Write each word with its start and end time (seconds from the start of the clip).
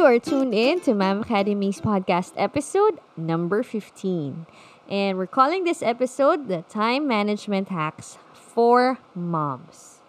You 0.00 0.06
are 0.06 0.18
tuned 0.18 0.54
in 0.54 0.80
to 0.88 0.94
Ma'am 0.94 1.20
Academy's 1.20 1.78
podcast 1.78 2.32
episode 2.34 3.00
number 3.18 3.62
15. 3.62 4.46
And 4.88 5.18
we're 5.18 5.26
calling 5.26 5.64
this 5.64 5.82
episode 5.82 6.48
the 6.48 6.64
Time 6.72 7.06
Management 7.06 7.68
Hacks 7.68 8.16
for 8.32 8.96
Moms. 9.14 10.00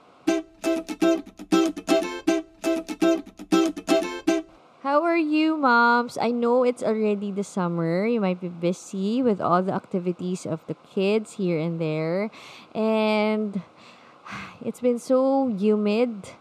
How 4.80 5.04
are 5.04 5.18
you, 5.18 5.58
moms? 5.58 6.18
I 6.18 6.32
know 6.32 6.64
it's 6.64 6.84
already 6.84 7.34
the 7.34 7.44
summer. 7.44 8.08
You 8.08 8.22
might 8.22 8.40
be 8.40 8.48
busy 8.48 9.22
with 9.22 9.42
all 9.42 9.62
the 9.62 9.74
activities 9.74 10.46
of 10.46 10.66
the 10.68 10.76
kids 10.96 11.34
here 11.34 11.60
and 11.60 11.82
there. 11.82 12.32
And 12.74 13.62
it's 14.64 14.80
been 14.80 15.00
so 15.00 15.50
humid. 15.50 16.32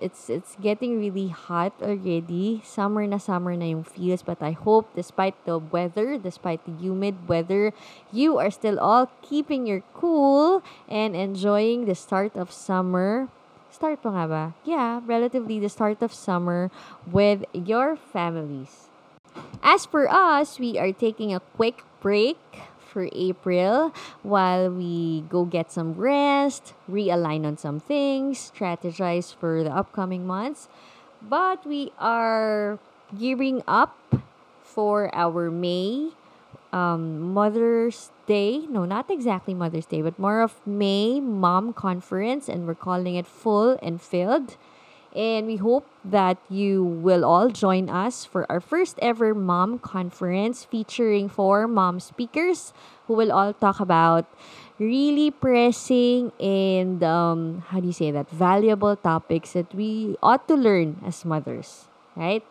It's, 0.00 0.30
it's, 0.30 0.56
getting 0.60 0.98
really 0.98 1.28
hot 1.28 1.72
already. 1.82 2.62
Summer 2.64 3.06
na 3.06 3.18
summer 3.18 3.56
na 3.56 3.66
yung 3.66 3.84
feels. 3.84 4.22
But 4.22 4.42
I 4.42 4.52
hope, 4.52 4.88
despite 4.94 5.34
the 5.44 5.58
weather, 5.58 6.18
despite 6.18 6.64
the 6.66 6.72
humid 6.72 7.28
weather, 7.28 7.72
you 8.12 8.38
are 8.38 8.50
still 8.50 8.78
all 8.78 9.10
keeping 9.22 9.66
your 9.66 9.82
cool 9.94 10.62
and 10.88 11.16
enjoying 11.16 11.86
the 11.86 11.94
start 11.94 12.36
of 12.36 12.52
summer 12.52 13.28
start 13.74 13.98
pa 13.98 14.14
nga 14.14 14.26
ba? 14.30 14.44
Yeah, 14.62 15.02
relatively 15.02 15.58
the 15.58 15.68
start 15.68 15.98
of 15.98 16.14
summer 16.14 16.70
with 17.10 17.42
your 17.50 17.98
families. 17.98 18.86
As 19.66 19.82
for 19.82 20.06
us, 20.06 20.62
we 20.62 20.78
are 20.78 20.94
taking 20.94 21.34
a 21.34 21.42
quick 21.58 21.82
break 21.98 22.38
for 22.94 23.10
April 23.10 23.90
while 24.22 24.70
we 24.70 25.26
go 25.28 25.44
get 25.44 25.74
some 25.74 25.98
rest, 25.98 26.74
realign 26.88 27.42
on 27.44 27.58
some 27.58 27.82
things, 27.82 28.52
strategize 28.54 29.34
for 29.34 29.66
the 29.66 29.74
upcoming 29.74 30.24
months. 30.24 30.70
But 31.20 31.66
we 31.66 31.90
are 31.98 32.78
gearing 33.18 33.66
up 33.66 33.98
for 34.62 35.10
our 35.10 35.50
May 35.50 36.14
um, 36.72 37.34
Mother's 37.34 38.10
Day. 38.26 38.66
No, 38.70 38.84
not 38.84 39.10
exactly 39.10 39.54
Mother's 39.54 39.86
Day, 39.86 40.02
but 40.02 40.18
more 40.18 40.42
of 40.42 40.54
May 40.66 41.18
Mom 41.18 41.72
Conference, 41.72 42.48
and 42.48 42.66
we're 42.66 42.78
calling 42.78 43.14
it 43.16 43.26
Full 43.26 43.78
and 43.82 44.00
Filled. 44.00 44.56
And 45.14 45.46
we 45.46 45.56
hope 45.56 45.86
that 46.04 46.38
you 46.50 46.82
will 46.82 47.24
all 47.24 47.48
join 47.48 47.88
us 47.88 48.24
for 48.24 48.50
our 48.50 48.58
first 48.58 48.98
ever 49.00 49.32
mom 49.32 49.78
conference 49.78 50.64
featuring 50.64 51.28
four 51.28 51.68
mom 51.68 52.00
speakers 52.00 52.74
who 53.06 53.14
will 53.14 53.32
all 53.32 53.52
talk 53.52 53.80
about 53.80 54.26
really 54.78 55.30
pressing 55.30 56.32
and 56.40 57.02
um, 57.02 57.62
how 57.68 57.80
do 57.80 57.86
you 57.86 57.92
say 57.92 58.10
that 58.10 58.28
valuable 58.30 58.96
topics 58.96 59.52
that 59.52 59.72
we 59.74 60.16
ought 60.22 60.48
to 60.48 60.54
learn 60.54 61.00
as 61.06 61.24
mothers, 61.24 61.86
right? 62.16 62.42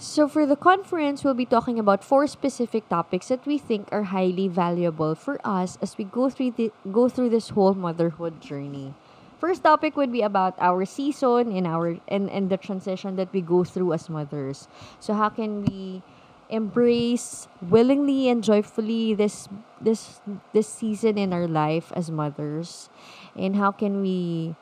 So, 0.00 0.28
for 0.28 0.46
the 0.46 0.54
conference, 0.54 1.24
we'll 1.24 1.34
be 1.34 1.44
talking 1.44 1.76
about 1.76 2.04
four 2.04 2.28
specific 2.28 2.88
topics 2.88 3.28
that 3.34 3.44
we 3.44 3.58
think 3.58 3.88
are 3.90 4.14
highly 4.14 4.46
valuable 4.46 5.16
for 5.16 5.40
us 5.42 5.76
as 5.82 5.98
we 5.98 6.04
go 6.04 6.30
through 6.30 6.52
the, 6.52 6.70
go 6.92 7.08
through 7.08 7.30
this 7.30 7.48
whole 7.48 7.74
motherhood 7.74 8.40
journey. 8.40 8.94
First 9.40 9.64
topic 9.64 9.96
would 9.96 10.12
be 10.12 10.22
about 10.22 10.54
our 10.60 10.84
season 10.84 11.50
and 11.50 11.66
our 11.66 11.98
and, 12.06 12.30
and 12.30 12.48
the 12.48 12.56
transition 12.56 13.16
that 13.16 13.32
we 13.32 13.40
go 13.40 13.64
through 13.64 13.92
as 13.92 14.08
mothers. 14.08 14.68
So, 15.00 15.14
how 15.14 15.30
can 15.30 15.66
we 15.66 16.02
embrace 16.50 17.48
willingly 17.60 18.28
and 18.28 18.42
joyfully 18.42 19.14
this 19.14 19.48
this 19.80 20.20
this 20.52 20.68
season 20.68 21.18
in 21.18 21.32
our 21.32 21.46
life 21.46 21.92
as 21.94 22.10
mothers, 22.10 22.88
and 23.36 23.56
how 23.56 23.70
can 23.70 24.00
we 24.00 24.56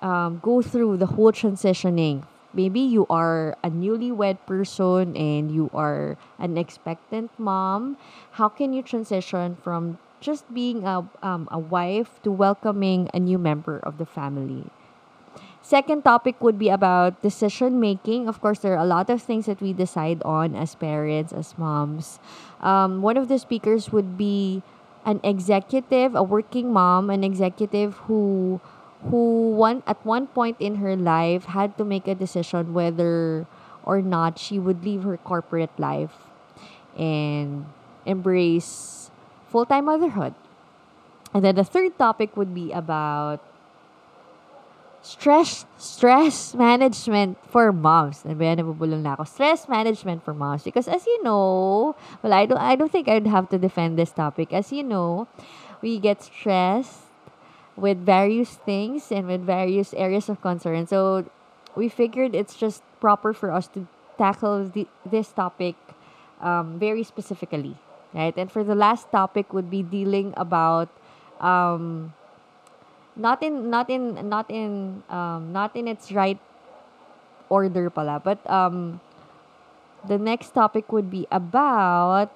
um, 0.00 0.40
go 0.42 0.62
through 0.62 0.96
the 0.96 1.18
whole 1.18 1.32
transitioning? 1.32 2.24
Maybe 2.54 2.80
you 2.80 3.06
are 3.08 3.56
a 3.64 3.70
newlywed 3.70 4.36
person 4.44 5.16
and 5.16 5.50
you 5.50 5.70
are 5.72 6.18
an 6.38 6.58
expectant 6.58 7.30
mom. 7.38 7.96
How 8.32 8.48
can 8.48 8.74
you 8.74 8.82
transition 8.82 9.56
from 9.56 9.96
just 10.20 10.44
being 10.52 10.84
a, 10.84 11.08
um, 11.22 11.48
a 11.50 11.58
wife 11.58 12.20
to 12.22 12.30
welcoming 12.30 13.08
a 13.14 13.18
new 13.18 13.38
member 13.38 13.78
of 13.78 13.96
the 13.96 14.04
family 14.04 14.68
second 15.62 16.02
topic 16.02 16.42
would 16.42 16.58
be 16.58 16.68
about 16.68 17.20
decision 17.22 17.78
making 17.78 18.28
of 18.28 18.40
course 18.40 18.58
there 18.60 18.74
are 18.74 18.82
a 18.82 18.86
lot 18.86 19.08
of 19.08 19.22
things 19.22 19.46
that 19.46 19.60
we 19.60 19.72
decide 19.72 20.22
on 20.24 20.54
as 20.54 20.74
parents 20.74 21.32
as 21.32 21.56
moms 21.56 22.18
um, 22.60 23.00
one 23.02 23.16
of 23.16 23.28
the 23.28 23.38
speakers 23.38 23.90
would 23.92 24.18
be 24.18 24.62
an 25.06 25.20
executive 25.22 26.14
a 26.14 26.22
working 26.22 26.72
mom 26.72 27.10
an 27.10 27.24
executive 27.24 27.94
who 28.06 28.60
who 29.10 29.50
one 29.50 29.82
at 29.86 29.98
one 30.06 30.26
point 30.26 30.56
in 30.60 30.76
her 30.76 30.94
life 30.94 31.46
had 31.46 31.76
to 31.78 31.84
make 31.84 32.06
a 32.06 32.14
decision 32.14 32.74
whether 32.74 33.46
or 33.84 34.00
not 34.00 34.38
she 34.38 34.58
would 34.58 34.84
leave 34.84 35.02
her 35.02 35.16
corporate 35.16 35.74
life 35.78 36.30
and 36.96 37.66
embrace 38.06 39.10
full-time 39.48 39.86
motherhood. 39.86 40.34
And 41.34 41.44
then 41.44 41.54
the 41.56 41.64
third 41.64 41.98
topic 41.98 42.36
would 42.36 42.54
be 42.54 42.72
about 42.72 43.40
stress 45.02 45.66
stress 45.76 46.54
management 46.54 47.36
for 47.50 47.72
moms. 47.72 48.22
Nabiyan, 48.22 48.62
nabubulong 48.62 49.02
na 49.02 49.18
ako. 49.18 49.24
Stress 49.26 49.68
management 49.68 50.24
for 50.24 50.32
moms. 50.32 50.62
Because 50.62 50.86
as 50.86 51.04
you 51.06 51.22
know, 51.22 51.94
well, 52.22 52.32
I 52.32 52.46
don't, 52.46 52.58
I 52.58 52.74
don't 52.76 52.90
think 52.90 53.08
I'd 53.08 53.26
have 53.26 53.50
to 53.50 53.58
defend 53.58 53.98
this 53.98 54.10
topic. 54.10 54.52
As 54.52 54.72
you 54.72 54.82
know, 54.82 55.26
we 55.82 55.98
get 55.98 56.22
stressed 56.22 57.10
with 57.76 57.98
various 57.98 58.54
things 58.62 59.10
and 59.10 59.26
with 59.26 59.42
various 59.42 59.92
areas 59.94 60.28
of 60.28 60.40
concern. 60.40 60.86
So 60.86 61.26
we 61.74 61.88
figured 61.88 62.34
it's 62.34 62.54
just 62.54 62.82
proper 63.00 63.32
for 63.32 63.50
us 63.50 63.66
to 63.74 63.86
tackle 64.18 64.68
the, 64.68 64.86
this 65.04 65.32
topic 65.32 65.74
um, 66.40 66.78
very 66.78 67.02
specifically, 67.02 67.76
right? 68.14 68.34
And 68.36 68.50
for 68.50 68.62
the 68.62 68.74
last 68.74 69.10
topic 69.10 69.52
would 69.52 69.70
be 69.70 69.82
dealing 69.82 70.34
about 70.36 70.88
um, 71.40 72.14
not 73.16 73.42
in 73.42 73.70
not 73.70 73.90
in 73.90 74.28
not 74.28 74.50
in 74.50 75.02
um, 75.10 75.52
not 75.52 75.76
in 75.76 75.88
its 75.88 76.12
right 76.12 76.38
order 77.48 77.90
pala, 77.90 78.20
but 78.22 78.38
um, 78.48 79.00
the 80.06 80.18
next 80.18 80.50
topic 80.50 80.90
would 80.92 81.10
be 81.10 81.26
about 81.30 82.32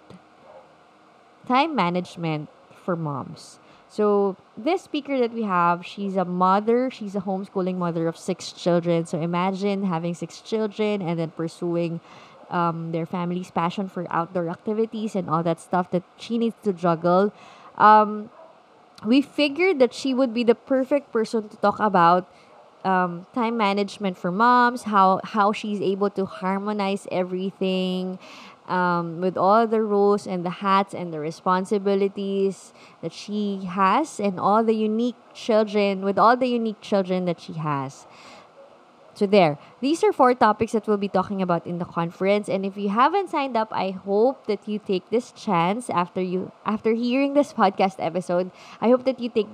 time 1.49 1.75
management 1.75 2.49
for 2.85 2.97
moms. 2.97 3.59
So 3.89 4.37
this 4.57 4.83
speaker 4.83 5.19
that 5.19 5.33
we 5.33 5.43
have, 5.45 5.87
she's 5.87 6.17
a 6.17 6.25
mother, 6.25 6.91
she's 6.91 7.15
a 7.15 7.21
homeschooling 7.21 7.77
mother 7.77 8.09
of 8.09 8.17
six 8.17 8.53
children. 8.53 9.07
So 9.07 9.21
imagine 9.21 9.85
having 9.85 10.15
six 10.15 10.41
children 10.41 11.01
and 11.01 11.19
then 11.19 11.31
pursuing 11.31 12.01
um, 12.51 12.93
their 12.93 13.07
family's 13.07 13.51
passion 13.51 13.89
for 13.89 14.07
outdoor 14.11 14.49
activities 14.51 15.15
and 15.15 15.31
all 15.31 15.43
that 15.45 15.61
stuff 15.61 15.91
that 15.93 16.03
she 16.19 16.37
needs 16.37 16.57
to 16.65 16.73
juggle. 16.73 17.33
Um, 17.79 18.31
we 19.05 19.21
figured 19.21 19.79
that 19.79 19.93
she 19.93 20.15
would 20.15 20.33
be 20.33 20.45
the 20.45 20.55
perfect 20.55 21.13
person 21.13 21.49
to 21.49 21.57
talk 21.59 21.79
about 21.79 22.29
um, 22.85 23.27
time 23.35 23.57
management 23.57 24.17
for 24.17 24.31
moms, 24.31 24.85
how 24.85 25.21
how 25.25 25.53
she's 25.53 25.81
able 25.81 26.09
to 26.11 26.25
harmonize 26.25 27.07
everything, 27.11 28.19
um, 28.69 29.21
with 29.21 29.37
all 29.37 29.67
the 29.67 29.83
roles 29.83 30.27
and 30.27 30.45
the 30.45 30.63
hats 30.63 30.95
and 30.95 31.13
the 31.13 31.21
responsibilities 31.21 32.73
that 33.03 33.13
she 33.13 33.65
has 33.67 34.21
and 34.21 34.39
all 34.41 34.63
the 34.65 34.75
unique 34.75 35.17
children 35.35 36.05
with 36.05 36.19
all 36.19 36.37
the 36.37 36.49
unique 36.49 36.81
children 36.81 37.25
that 37.25 37.41
she 37.41 37.55
has 37.55 38.07
so 39.17 39.27
there. 39.27 39.59
These 39.81 40.05
are 40.05 40.13
four 40.13 40.35
topics 40.35 40.73
that 40.73 40.87
we'll 40.87 41.01
be 41.01 41.09
talking 41.09 41.41
about 41.41 41.67
in 41.67 41.79
the 41.79 41.85
conference. 41.85 42.49
And 42.49 42.65
if 42.65 42.77
you 42.77 42.91
haven't 42.91 43.31
signed 43.31 43.57
up 43.57 43.69
i 43.73 43.91
hope 43.91 44.47
that 44.47 44.69
you 44.69 44.79
take 44.79 45.09
this 45.11 45.33
chance 45.33 45.89
after 45.89 46.21
you 46.21 46.53
after 46.65 46.93
hearing 46.93 47.35
this 47.35 47.53
podcast 47.53 47.97
episode. 47.99 48.51
I 48.81 48.89
hope 48.89 49.05
that 49.05 49.19
you 49.19 49.29
take 49.29 49.49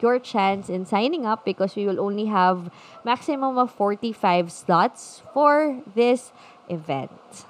your 0.00 0.18
chance 0.18 0.68
in 0.68 0.84
signing 0.84 1.24
up 1.24 1.44
because 1.44 1.74
we 1.76 1.86
will 1.86 2.00
only 2.00 2.26
have 2.26 2.70
maximum 3.04 3.56
of 3.56 3.72
45 3.72 4.52
slots 4.52 5.22
for 5.32 5.80
this 5.94 6.32
event. 6.68 7.46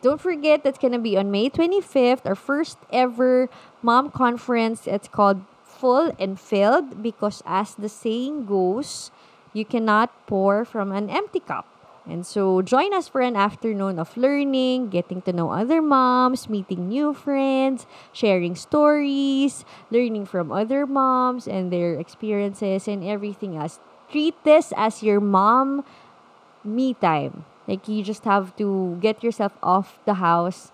Don't 0.00 0.20
forget 0.20 0.62
that's 0.62 0.78
gonna 0.78 0.98
be 0.98 1.16
on 1.16 1.30
May 1.30 1.50
25th, 1.50 2.24
our 2.24 2.38
first 2.38 2.78
ever 2.92 3.50
mom 3.82 4.10
conference. 4.10 4.86
It's 4.86 5.08
called 5.08 5.42
Full 5.64 6.14
and 6.18 6.38
Filled 6.38 7.02
because, 7.02 7.42
as 7.44 7.74
the 7.74 7.88
saying 7.88 8.46
goes, 8.46 9.10
you 9.52 9.64
cannot 9.64 10.10
pour 10.26 10.64
from 10.64 10.92
an 10.92 11.10
empty 11.10 11.40
cup. 11.40 11.66
And 12.08 12.24
so, 12.24 12.62
join 12.62 12.94
us 12.94 13.06
for 13.06 13.20
an 13.20 13.36
afternoon 13.36 13.98
of 13.98 14.16
learning, 14.16 14.88
getting 14.88 15.20
to 15.28 15.32
know 15.32 15.52
other 15.52 15.82
moms, 15.82 16.48
meeting 16.48 16.88
new 16.88 17.12
friends, 17.12 17.84
sharing 18.12 18.56
stories, 18.56 19.66
learning 19.90 20.24
from 20.24 20.50
other 20.50 20.86
moms 20.86 21.46
and 21.46 21.70
their 21.70 22.00
experiences, 22.00 22.88
and 22.88 23.04
everything 23.04 23.60
else. 23.60 23.78
Treat 24.08 24.32
this 24.42 24.72
as 24.72 25.02
your 25.02 25.20
mom 25.20 25.84
me 26.64 26.94
time. 26.94 27.44
Like 27.68 27.86
you 27.88 28.02
just 28.02 28.24
have 28.24 28.56
to 28.56 28.96
get 29.02 29.22
yourself 29.22 29.52
off 29.62 30.00
the 30.06 30.14
house 30.14 30.72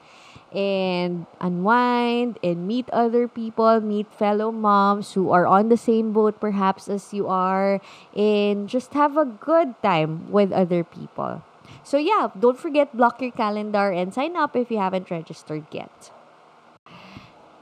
and 0.55 1.27
unwind 1.41 2.39
and 2.43 2.67
meet 2.67 2.89
other 2.91 3.27
people, 3.29 3.81
meet 3.81 4.07
fellow 4.13 4.53
moms 4.53 5.13
who 5.13 5.31
are 5.31 5.47
on 5.47 5.69
the 5.69 5.77
same 5.77 6.13
boat 6.13 6.41
perhaps 6.41 6.89
as 6.89 7.13
you 7.13 7.29
are, 7.29 7.81
and 8.17 8.69
just 8.69 8.95
have 8.95 9.17
a 9.17 9.27
good 9.27 9.75
time 9.83 10.31
with 10.31 10.53
other 10.53 10.85
people. 10.85 11.43
So 11.83 11.99
yeah, 11.99 12.29
don't 12.39 12.59
forget 12.59 12.97
block 12.97 13.21
your 13.21 13.33
calendar 13.33 13.91
and 13.91 14.15
sign 14.15 14.37
up 14.37 14.57
if 14.57 14.71
you 14.71 14.79
haven't 14.79 15.11
registered 15.11 15.67
yet. 15.71 16.11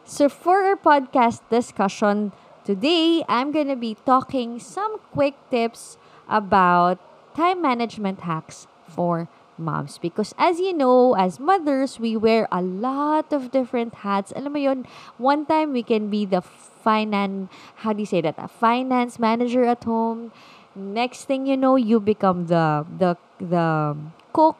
So 0.04 0.28
for 0.28 0.62
our 0.62 0.76
podcast 0.76 1.40
discussion 1.50 2.32
today, 2.64 3.24
I'm 3.28 3.50
going 3.50 3.68
to 3.68 3.76
be 3.76 3.96
talking 4.06 4.58
some 4.60 4.98
quick 5.10 5.34
tips 5.50 5.96
about 6.28 7.00
time 7.34 7.62
management 7.62 8.20
hacks 8.20 8.66
for 8.86 9.28
moms. 9.62 9.98
Because 9.98 10.34
as 10.36 10.58
you 10.58 10.74
know, 10.74 11.14
as 11.14 11.38
mothers, 11.38 11.98
we 11.98 12.16
wear 12.16 12.48
a 12.50 12.60
lot 12.60 13.32
of 13.32 13.50
different 13.50 14.02
hats. 14.02 14.32
Alam 14.34 14.52
mo 14.52 14.84
one 15.18 15.46
time 15.46 15.72
we 15.72 15.82
can 15.82 16.10
be 16.10 16.26
the 16.26 16.42
finance, 16.82 17.48
how 17.86 17.92
do 17.92 18.00
you 18.00 18.06
say 18.06 18.20
that? 18.20 18.34
A 18.38 18.48
finance 18.48 19.18
manager 19.18 19.64
at 19.64 19.84
home. 19.84 20.32
Next 20.74 21.24
thing 21.24 21.46
you 21.46 21.56
know, 21.56 21.76
you 21.76 22.00
become 22.00 22.46
the 22.46 22.84
the 22.88 23.16
the 23.38 23.96
cook. 24.32 24.56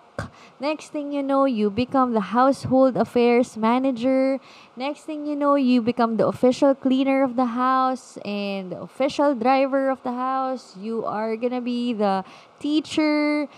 Next 0.61 0.93
thing 0.93 1.11
you 1.11 1.23
know, 1.23 1.45
you 1.47 1.71
become 1.71 2.13
the 2.13 2.37
household 2.37 2.97
affairs 2.97 3.57
manager. 3.57 4.39
Next 4.77 5.03
thing 5.03 5.27
you 5.27 5.35
know, 5.35 5.57
you 5.57 5.81
become 5.83 6.17
the 6.17 6.27
official 6.29 6.75
cleaner 6.75 7.25
of 7.25 7.35
the 7.35 7.57
house 7.57 8.19
and 8.25 8.71
the 8.71 8.79
official 8.79 9.35
driver 9.35 9.91
of 9.91 10.03
the 10.05 10.13
house. 10.13 10.77
You 10.79 11.05
are 11.05 11.35
gonna 11.35 11.65
be 11.65 11.93
the 11.97 12.25
teacher 12.61 13.49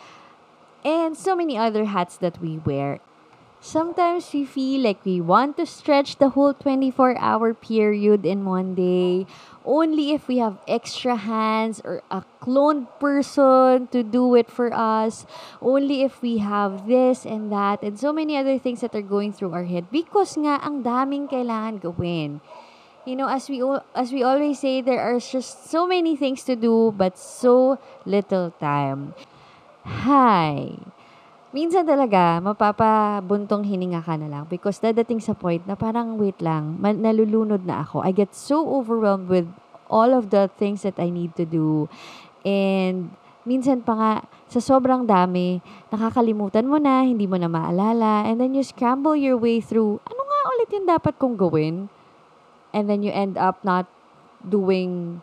and 0.84 1.16
so 1.16 1.34
many 1.34 1.56
other 1.56 1.86
hats 1.86 2.16
that 2.18 2.40
we 2.40 2.58
wear. 2.58 3.00
Sometimes 3.60 4.30
we 4.32 4.44
feel 4.44 4.82
like 4.82 5.04
we 5.04 5.20
want 5.20 5.56
to 5.56 5.64
stretch 5.64 6.18
the 6.18 6.36
whole 6.36 6.52
24 6.52 7.16
hour 7.16 7.54
period 7.54 8.26
in 8.26 8.44
one 8.44 8.74
day 8.74 9.26
only 9.64 10.12
if 10.12 10.28
we 10.28 10.38
have 10.38 10.58
extra 10.68 11.16
hands 11.16 11.80
or 11.84 12.02
a 12.10 12.22
cloned 12.40 12.86
person 13.00 13.88
to 13.88 14.02
do 14.02 14.34
it 14.34 14.50
for 14.50 14.72
us, 14.72 15.26
only 15.60 16.02
if 16.02 16.20
we 16.20 16.38
have 16.38 16.86
this 16.86 17.24
and 17.24 17.50
that, 17.50 17.82
and 17.82 17.98
so 17.98 18.12
many 18.12 18.36
other 18.36 18.58
things 18.58 18.80
that 18.82 18.94
are 18.94 19.02
going 19.02 19.32
through 19.32 19.52
our 19.52 19.64
head 19.64 19.90
because 19.90 20.36
nga 20.36 20.60
ang 20.60 20.84
daming 20.84 21.28
kailangan 21.28 21.80
gawin. 21.80 22.40
You 23.04 23.16
know, 23.16 23.28
as 23.28 23.48
we 23.48 23.60
as 23.92 24.12
we 24.12 24.22
always 24.22 24.60
say, 24.60 24.80
there 24.80 25.00
are 25.00 25.20
just 25.20 25.68
so 25.68 25.86
many 25.86 26.16
things 26.16 26.44
to 26.44 26.56
do 26.56 26.92
but 26.96 27.18
so 27.18 27.76
little 28.04 28.52
time. 28.60 29.12
Hi. 29.84 30.80
Minsan 31.52 31.84
talaga, 31.84 32.40
mapapabuntong 32.40 33.68
hininga 33.68 34.00
ka 34.00 34.16
na 34.16 34.32
lang 34.32 34.48
because 34.48 34.80
dadating 34.80 35.20
sa 35.20 35.36
point 35.36 35.60
na 35.68 35.76
parang 35.76 36.16
wait 36.16 36.40
lang, 36.40 36.80
man, 36.80 37.04
nalulunod 37.04 37.68
na 37.68 37.84
ako. 37.84 38.00
I 38.00 38.10
get 38.10 38.32
so 38.32 38.64
overwhelmed 38.64 39.28
with 39.28 39.44
all 39.92 40.16
of 40.16 40.32
the 40.32 40.48
things 40.56 40.88
that 40.88 40.96
I 40.96 41.12
need 41.12 41.36
to 41.36 41.44
do. 41.44 41.86
And 42.42 43.12
minsan 43.44 43.84
pa 43.84 43.92
nga, 43.92 44.12
sa 44.48 44.58
sobrang 44.58 45.04
dami, 45.04 45.60
nakakalimutan 45.92 46.64
mo 46.64 46.80
na, 46.80 47.04
hindi 47.04 47.28
mo 47.28 47.36
na 47.36 47.52
maalala, 47.52 48.24
and 48.24 48.40
then 48.40 48.56
you 48.56 48.64
scramble 48.64 49.14
your 49.14 49.36
way 49.36 49.60
through, 49.60 50.00
ano 50.08 50.20
nga 50.24 50.40
ulit 50.56 50.68
yung 50.72 50.88
dapat 50.88 51.14
kong 51.20 51.36
gawin? 51.36 51.92
And 52.72 52.88
then 52.88 53.04
you 53.04 53.12
end 53.12 53.36
up 53.36 53.60
not 53.62 53.86
doing 54.42 55.20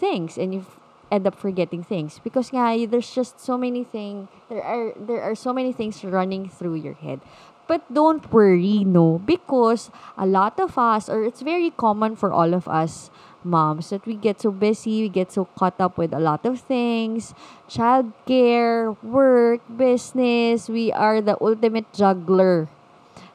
things 0.00 0.40
and 0.40 0.56
you 0.56 0.66
end 1.12 1.28
up 1.28 1.36
forgetting 1.36 1.84
things. 1.84 2.16
Because 2.24 2.48
nga 2.48 2.88
there's 2.88 3.12
just 3.12 3.36
so 3.36 3.60
many 3.60 3.84
things 3.84 4.32
there 4.48 4.64
are 4.64 4.96
there 4.96 5.20
are 5.20 5.36
so 5.36 5.52
many 5.52 5.70
things 5.76 6.00
running 6.00 6.48
through 6.48 6.80
your 6.80 6.96
head. 6.96 7.20
But 7.68 7.84
don't 7.92 8.24
worry 8.32 8.82
no. 8.82 9.20
Because 9.20 9.92
a 10.16 10.24
lot 10.24 10.56
of 10.58 10.80
us 10.80 11.12
or 11.12 11.22
it's 11.28 11.44
very 11.44 11.70
common 11.70 12.16
for 12.16 12.32
all 12.32 12.56
of 12.56 12.66
us 12.66 13.12
moms 13.44 13.90
that 13.90 14.06
we 14.06 14.14
get 14.14 14.40
so 14.40 14.54
busy 14.54 15.02
we 15.02 15.10
get 15.10 15.34
so 15.34 15.44
caught 15.58 15.76
up 15.78 16.00
with 16.00 16.16
a 16.16 16.18
lot 16.18 16.48
of 16.48 16.64
things. 16.64 17.36
Childcare 17.68 18.96
work 19.04 19.60
business 19.68 20.72
we 20.72 20.90
are 20.90 21.20
the 21.20 21.36
ultimate 21.44 21.92
juggler. 21.92 22.72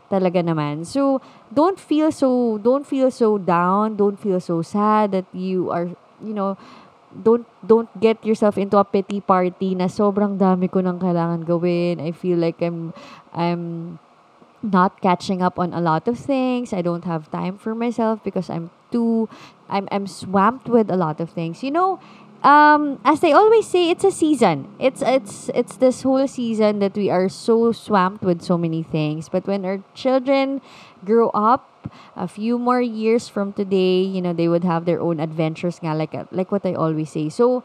Talaga 0.08 0.40
naman. 0.40 0.88
So 0.88 1.20
don't 1.54 1.80
feel 1.80 2.12
so 2.12 2.58
don't 2.60 2.88
feel 2.88 3.12
so 3.12 3.38
down 3.38 3.96
don't 3.96 4.20
feel 4.20 4.40
so 4.40 4.62
sad 4.62 5.12
that 5.12 5.28
you 5.32 5.72
are 5.72 5.88
you 6.20 6.34
know 6.34 6.58
don't 7.24 7.46
don't 7.66 7.90
get 8.00 8.24
yourself 8.26 8.58
into 8.58 8.78
a 8.78 8.86
pity 8.86 9.22
party 9.22 9.76
na 9.76 9.90
sobrang 9.90 10.38
dami 10.38 10.70
ko 10.70 10.82
nang 10.82 11.00
kailangan 11.00 11.46
gawin. 11.46 12.00
I 12.00 12.12
feel 12.12 12.38
like 12.38 12.62
I'm 12.62 12.94
I'm 13.34 13.98
not 14.62 15.02
catching 15.02 15.42
up 15.42 15.60
on 15.60 15.74
a 15.74 15.82
lot 15.82 16.08
of 16.08 16.18
things. 16.18 16.74
I 16.74 16.82
don't 16.82 17.06
have 17.06 17.30
time 17.32 17.58
for 17.58 17.76
myself 17.76 18.24
because 18.24 18.50
I'm 18.50 18.70
too 18.92 19.30
I'm 19.70 19.88
I'm 19.92 20.08
swamped 20.08 20.68
with 20.70 20.90
a 20.90 20.98
lot 20.98 21.20
of 21.20 21.30
things. 21.30 21.64
You 21.64 21.72
know, 21.72 22.00
um 22.44 23.00
as 23.06 23.20
they 23.22 23.34
always 23.34 23.68
say 23.68 23.90
it's 23.90 24.04
a 24.04 24.12
season. 24.12 24.70
It's 24.80 25.02
it's 25.02 25.50
it's 25.54 25.78
this 25.78 26.02
whole 26.02 26.28
season 26.28 26.80
that 26.80 26.96
we 26.96 27.10
are 27.10 27.30
so 27.30 27.72
swamped 27.72 28.24
with 28.24 28.42
so 28.42 28.58
many 28.58 28.84
things. 28.84 29.30
But 29.30 29.48
when 29.48 29.66
our 29.66 29.82
children 29.94 30.62
grow 31.06 31.30
up 31.34 31.70
a 32.16 32.28
few 32.28 32.58
more 32.58 32.82
years 32.82 33.28
from 33.28 33.54
today, 33.54 34.02
you 34.02 34.22
know, 34.22 34.34
they 34.34 34.48
would 34.48 34.64
have 34.64 34.86
their 34.86 35.00
own 35.00 35.20
adventures 35.20 35.80
nga, 35.80 35.96
like, 35.96 36.16
uh, 36.16 36.26
like 36.32 36.52
what 36.52 36.66
I 36.66 36.74
always 36.74 37.12
say. 37.12 37.30
So, 37.30 37.64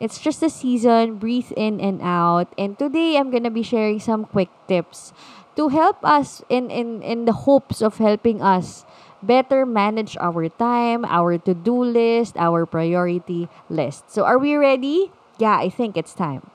it's 0.00 0.18
just 0.18 0.42
a 0.42 0.50
season, 0.50 1.16
breathe 1.16 1.52
in 1.56 1.80
and 1.80 2.00
out. 2.02 2.50
And 2.58 2.78
today, 2.78 3.16
I'm 3.16 3.30
gonna 3.30 3.50
be 3.54 3.62
sharing 3.62 4.00
some 4.00 4.24
quick 4.24 4.50
tips 4.66 5.12
to 5.56 5.68
help 5.68 6.02
us 6.04 6.42
in, 6.48 6.70
in, 6.70 7.02
in 7.02 7.24
the 7.24 7.46
hopes 7.46 7.82
of 7.82 7.98
helping 7.98 8.42
us 8.42 8.84
better 9.22 9.64
manage 9.64 10.16
our 10.18 10.48
time, 10.48 11.04
our 11.04 11.38
to-do 11.38 11.84
list, 11.84 12.36
our 12.36 12.66
priority 12.66 13.48
list. 13.70 14.10
So, 14.10 14.24
are 14.24 14.38
we 14.38 14.56
ready? 14.56 15.12
Yeah, 15.38 15.56
I 15.56 15.68
think 15.68 15.96
it's 15.96 16.14
time. 16.14 16.50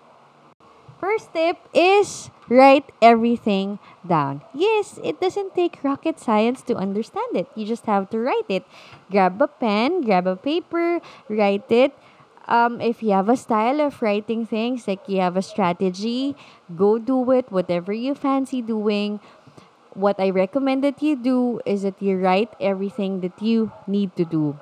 First 1.00 1.34
tip 1.34 1.58
is 1.74 2.30
write 2.50 2.86
everything 3.02 3.80
down. 4.08 4.42
Yes, 4.54 5.00
it 5.04 5.20
doesn't 5.20 5.56
take 5.56 5.80
rocket 5.84 6.20
science 6.20 6.62
to 6.64 6.76
understand 6.76 7.36
it. 7.36 7.48
You 7.56 7.66
just 7.66 7.86
have 7.86 8.10
to 8.12 8.20
write 8.20 8.48
it. 8.50 8.64
Grab 9.12 9.42
a 9.42 9.48
pen, 9.48 10.02
grab 10.02 10.28
a 10.28 10.36
paper, 10.36 11.00
write 11.30 11.72
it. 11.72 11.94
Um, 12.48 12.80
if 12.80 13.04
you 13.04 13.12
have 13.12 13.28
a 13.28 13.36
style 13.36 13.82
of 13.82 14.02
writing 14.02 14.46
things, 14.46 14.88
like 14.88 15.04
you 15.08 15.20
have 15.20 15.36
a 15.36 15.42
strategy, 15.42 16.36
go 16.76 16.98
do 16.98 17.32
it, 17.32 17.52
whatever 17.52 17.92
you 17.92 18.16
fancy 18.16 18.62
doing. 18.62 19.20
What 19.94 20.20
I 20.20 20.30
recommend 20.30 20.84
that 20.84 21.02
you 21.02 21.16
do 21.16 21.60
is 21.66 21.82
that 21.84 22.02
you 22.02 22.18
write 22.18 22.54
everything 22.62 23.22
that 23.22 23.42
you 23.42 23.72
need 23.88 24.16
to 24.16 24.24
do 24.26 24.58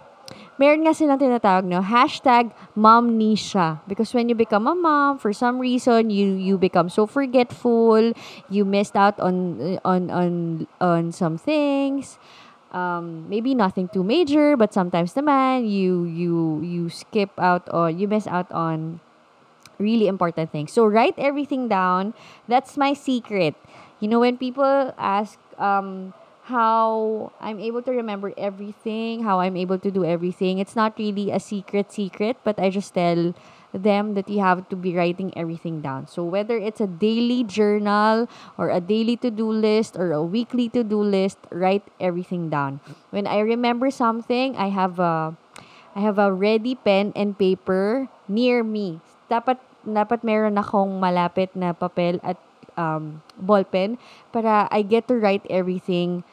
meron 0.57 0.88
nga 0.88 0.95
silang 0.95 1.19
tinatawag, 1.19 1.68
no, 1.68 1.83
hashtag 1.83 2.51
momnisha. 2.77 3.79
Because 3.88 4.13
when 4.13 4.29
you 4.29 4.36
become 4.36 4.67
a 4.67 4.75
mom, 4.75 5.17
for 5.20 5.34
some 5.34 5.60
reason, 5.60 6.10
you 6.10 6.36
you 6.36 6.55
become 6.58 6.88
so 6.88 7.05
forgetful, 7.05 8.15
you 8.50 8.63
missed 8.63 8.96
out 8.96 9.20
on 9.20 9.77
on 9.84 10.10
on 10.12 10.34
on 10.79 11.12
some 11.12 11.38
things. 11.38 12.17
Um, 12.75 13.29
maybe 13.32 13.55
nothing 13.55 13.88
too 13.88 14.03
major, 14.03 14.60
but 14.60 14.75
sometimes 14.75 15.15
naman 15.15 15.63
you 15.63 16.03
you 16.03 16.60
you 16.60 16.84
skip 16.91 17.32
out 17.39 17.63
or 17.72 17.88
you 17.88 18.08
miss 18.08 18.27
out 18.27 18.51
on 18.51 19.00
really 19.79 20.08
important 20.08 20.51
things. 20.51 20.72
So 20.72 20.86
write 20.86 21.15
everything 21.17 21.67
down. 21.67 22.13
That's 22.48 22.75
my 22.75 22.94
secret. 22.94 23.55
You 24.00 24.08
know, 24.08 24.20
when 24.20 24.38
people 24.38 24.91
ask 25.00 25.39
um, 25.58 26.13
how 26.46 27.32
I'm 27.42 27.60
able 27.60 27.82
to 27.82 27.92
remember 27.92 28.30
everything, 28.38 29.25
how 29.25 29.42
I'm 29.42 29.58
able 29.58 29.80
to 29.80 29.90
do 29.90 30.06
everything. 30.06 30.60
It's 30.60 30.75
not 30.75 30.94
really 30.98 31.32
a 31.32 31.40
secret 31.40 31.92
secret, 31.92 32.38
but 32.46 32.60
I 32.62 32.70
just 32.70 32.94
tell 32.94 33.34
them 33.74 34.14
that 34.14 34.30
you 34.30 34.46
have 34.46 34.70
to 34.70 34.78
be 34.78 34.94
writing 34.94 35.34
everything 35.36 35.82
down. 35.82 36.06
So 36.06 36.24
whether 36.24 36.56
it's 36.56 36.80
a 36.80 36.86
daily 36.86 37.44
journal 37.44 38.30
or 38.62 38.70
a 38.70 38.80
daily 38.80 39.18
to-do 39.18 39.50
list 39.50 39.98
or 39.98 40.14
a 40.14 40.22
weekly 40.22 40.70
to-do 40.70 41.02
list, 41.02 41.42
write 41.50 41.84
everything 42.00 42.54
down. 42.54 42.80
When 43.10 43.25
I 43.25 43.40
remember 43.42 43.90
something, 43.90 44.56
I 44.56 44.70
have 44.70 45.02
a 45.02 45.34
I 45.98 46.02
have 46.06 46.20
a 46.20 46.30
ready 46.30 46.75
pen 46.75 47.10
and 47.16 47.34
paper 47.34 48.06
near 48.30 48.62
me. 48.62 49.02
Dapat 49.34 49.58
dapat 49.82 50.22
meron 50.22 50.62
akong 50.62 51.02
malapit 51.02 51.58
na 51.58 51.74
papel 51.74 52.22
at 52.22 52.38
um, 52.78 53.24
ballpen 53.40 53.98
para 54.32 54.68
I 54.70 54.84
get 54.84 55.08
to 55.08 55.16
write 55.16 55.44
everything 55.50 56.24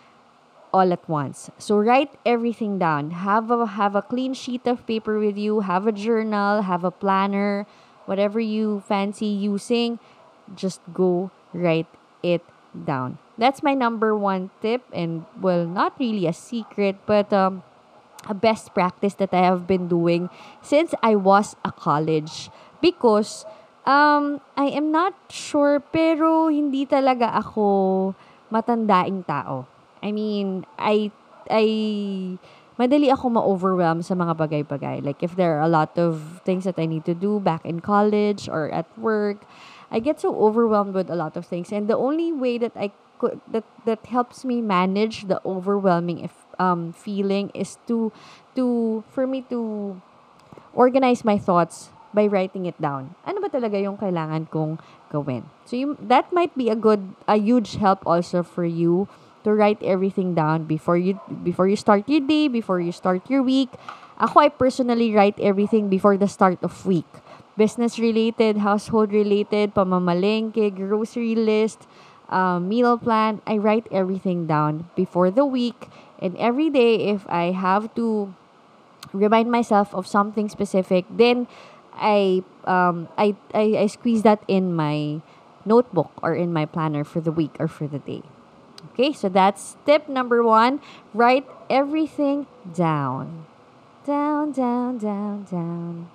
all 0.72 0.92
at 0.92 1.04
once. 1.08 1.50
So 1.58 1.76
write 1.76 2.16
everything 2.24 2.78
down. 2.78 3.12
Have 3.12 3.50
a 3.50 3.66
have 3.76 3.94
a 3.94 4.02
clean 4.02 4.32
sheet 4.34 4.66
of 4.66 4.86
paper 4.86 5.20
with 5.20 5.36
you, 5.36 5.60
have 5.60 5.86
a 5.86 5.92
journal, 5.92 6.62
have 6.62 6.82
a 6.82 6.90
planner, 6.90 7.66
whatever 8.06 8.40
you 8.40 8.80
fancy 8.88 9.28
using, 9.28 10.00
just 10.56 10.80
go 10.92 11.30
write 11.52 11.88
it 12.22 12.42
down. 12.72 13.18
That's 13.36 13.62
my 13.62 13.74
number 13.74 14.16
one 14.16 14.50
tip 14.60 14.82
and 14.92 15.24
well, 15.40 15.66
not 15.66 15.94
really 16.00 16.26
a 16.26 16.32
secret, 16.32 16.96
but 17.06 17.32
um 17.32 17.62
a 18.28 18.34
best 18.34 18.72
practice 18.72 19.14
that 19.18 19.34
I 19.34 19.42
have 19.42 19.66
been 19.66 19.88
doing 19.88 20.30
since 20.62 20.94
I 21.02 21.18
was 21.18 21.56
a 21.64 21.72
college 21.72 22.50
because 22.80 23.44
um 23.82 24.40
I 24.56 24.70
am 24.70 24.94
not 24.94 25.14
sure 25.26 25.82
pero 25.82 26.46
hindi 26.48 26.86
talaga 26.86 27.34
ako 27.34 28.14
matandaing 28.52 29.26
tao. 29.26 29.71
I 30.02 30.12
mean, 30.12 30.66
I, 30.78 31.10
I, 31.50 32.38
madali 32.78 33.12
ako 33.12 33.30
ma-overwhelm 33.30 34.02
sa 34.02 34.14
mga 34.14 34.34
bagay-bagay. 34.36 35.04
Like, 35.04 35.22
if 35.22 35.36
there 35.36 35.58
are 35.58 35.62
a 35.62 35.70
lot 35.70 35.96
of 35.98 36.42
things 36.44 36.64
that 36.64 36.78
I 36.78 36.86
need 36.86 37.04
to 37.06 37.14
do 37.14 37.40
back 37.40 37.64
in 37.64 37.80
college 37.80 38.48
or 38.48 38.68
at 38.70 38.86
work, 38.98 39.46
I 39.92 40.00
get 40.00 40.20
so 40.20 40.34
overwhelmed 40.34 40.94
with 40.94 41.10
a 41.10 41.14
lot 41.14 41.36
of 41.36 41.44
things, 41.44 41.70
and 41.70 41.86
the 41.86 41.96
only 42.00 42.32
way 42.32 42.56
that 42.56 42.72
I 42.74 42.96
could 43.20 43.44
that 43.52 43.68
that 43.84 44.08
helps 44.08 44.40
me 44.40 44.64
manage 44.64 45.28
the 45.28 45.36
overwhelming 45.44 46.24
if, 46.24 46.32
um, 46.58 46.96
feeling 46.96 47.52
is 47.52 47.76
to 47.92 48.08
to 48.56 49.04
for 49.12 49.28
me 49.28 49.44
to 49.52 50.00
organize 50.72 51.28
my 51.28 51.36
thoughts 51.36 51.92
by 52.16 52.24
writing 52.24 52.64
it 52.64 52.80
down. 52.80 53.12
Ano 53.28 53.44
ba 53.44 53.52
talaga 53.52 53.76
yung 53.76 54.00
kailangan 54.00 54.48
kong 54.48 54.80
gawin? 55.12 55.44
So 55.68 55.76
you, 55.76 56.00
that 56.00 56.32
might 56.32 56.56
be 56.56 56.72
a 56.72 56.76
good 56.76 57.12
a 57.28 57.36
huge 57.36 57.76
help 57.76 58.00
also 58.08 58.40
for 58.40 58.64
you 58.64 59.12
to 59.44 59.52
write 59.52 59.82
everything 59.82 60.34
down 60.34 60.64
before 60.64 60.96
you 60.96 61.18
before 61.42 61.68
you 61.68 61.76
start 61.76 62.08
your 62.08 62.20
day, 62.20 62.48
before 62.48 62.80
you 62.80 62.92
start 62.92 63.28
your 63.30 63.42
week. 63.42 63.70
Ako 64.20 64.40
I 64.40 64.48
personally 64.48 65.10
write 65.14 65.38
everything 65.40 65.88
before 65.88 66.16
the 66.16 66.28
start 66.28 66.62
of 66.62 66.86
week. 66.86 67.08
Business 67.56 67.98
related, 67.98 68.62
household 68.64 69.12
related, 69.12 69.74
pamamalengke, 69.74 70.72
grocery 70.72 71.34
list, 71.34 71.84
uh, 72.30 72.60
meal 72.60 72.96
plan. 72.96 73.42
I 73.46 73.58
write 73.58 73.86
everything 73.90 74.46
down 74.46 74.88
before 74.96 75.30
the 75.30 75.44
week 75.44 75.90
and 76.22 76.38
every 76.38 76.70
day 76.70 77.10
if 77.10 77.26
I 77.28 77.50
have 77.50 77.92
to 77.98 78.32
remind 79.12 79.50
myself 79.50 79.94
of 79.94 80.06
something 80.06 80.48
specific, 80.48 81.04
then 81.10 81.48
I 81.94 82.42
um 82.64 83.08
I, 83.18 83.34
I 83.52 83.84
I 83.84 83.86
squeeze 83.86 84.22
that 84.22 84.40
in 84.48 84.72
my 84.72 85.20
notebook 85.66 86.10
or 86.22 86.34
in 86.34 86.52
my 86.52 86.64
planner 86.64 87.04
for 87.04 87.20
the 87.20 87.32
week 87.32 87.58
or 87.58 87.68
for 87.68 87.86
the 87.86 87.98
day. 87.98 88.22
Okay, 88.92 89.12
so 89.12 89.28
that's 89.28 89.76
tip 89.86 90.08
number 90.08 90.42
one. 90.42 90.80
Write 91.14 91.48
everything 91.70 92.46
down. 92.74 93.46
Down, 94.04 94.52
down, 94.52 94.98
down, 94.98 95.46
down. 95.50 96.10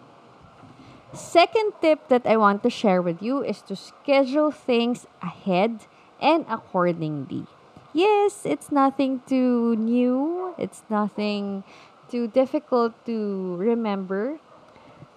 Second 1.14 1.74
tip 1.82 2.08
that 2.10 2.28
I 2.28 2.38
want 2.38 2.62
to 2.64 2.70
share 2.70 3.02
with 3.02 3.24
you 3.24 3.42
is 3.42 3.62
to 3.64 3.76
schedule 3.76 4.52
things 4.52 5.08
ahead 5.24 5.88
and 6.22 6.46
accordingly. 6.50 7.48
Yes, 7.94 8.46
it's 8.46 8.72
nothing 8.72 9.22
too 9.26 9.76
new, 9.78 10.54
it's 10.58 10.84
nothing 10.90 11.64
too 12.10 12.28
difficult 12.28 12.94
to 13.06 13.56
remember. 13.56 14.38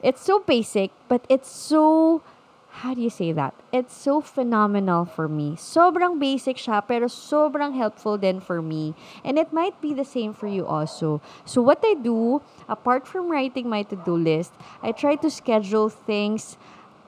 It's 0.02 0.22
so 0.22 0.40
basic, 0.40 0.90
but 1.08 1.26
it's 1.28 1.50
so 1.50 2.22
how 2.70 2.94
do 2.94 3.00
you 3.02 3.10
say 3.10 3.32
that? 3.32 3.54
It's 3.72 3.94
so 3.94 4.20
phenomenal 4.20 5.04
for 5.04 5.28
me. 5.28 5.58
Sobrang 5.58 6.18
basic 6.18 6.56
siya, 6.56 6.80
pero 6.86 7.10
sobrang 7.10 7.74
helpful 7.74 8.16
din 8.16 8.40
for 8.40 8.62
me. 8.62 8.94
And 9.24 9.38
it 9.38 9.52
might 9.52 9.76
be 9.82 9.92
the 9.92 10.06
same 10.06 10.32
for 10.32 10.46
you 10.46 10.64
also. 10.64 11.20
So 11.44 11.60
what 11.60 11.82
I 11.82 11.94
do, 11.94 12.40
apart 12.68 13.06
from 13.06 13.30
writing 13.30 13.68
my 13.68 13.82
to-do 13.82 14.16
list, 14.16 14.54
I 14.82 14.92
try 14.92 15.16
to 15.18 15.28
schedule 15.28 15.90
things 15.90 16.56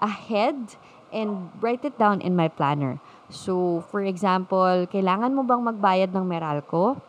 ahead 0.03 0.77
and 1.13 1.51
write 1.61 1.85
it 1.85 1.97
down 1.97 2.21
in 2.21 2.35
my 2.35 2.49
planner. 2.49 2.99
So, 3.31 3.85
for 3.89 4.03
example, 4.03 4.89
kailangan 4.91 5.33
mo 5.33 5.47
bang 5.47 5.63
magbayad 5.63 6.11
ng 6.13 6.27
Meralco? 6.27 7.01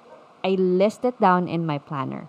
I 0.43 0.55
list 0.59 1.03
it 1.03 1.19
down 1.19 1.47
in 1.47 1.65
my 1.65 1.79
planner. 1.79 2.27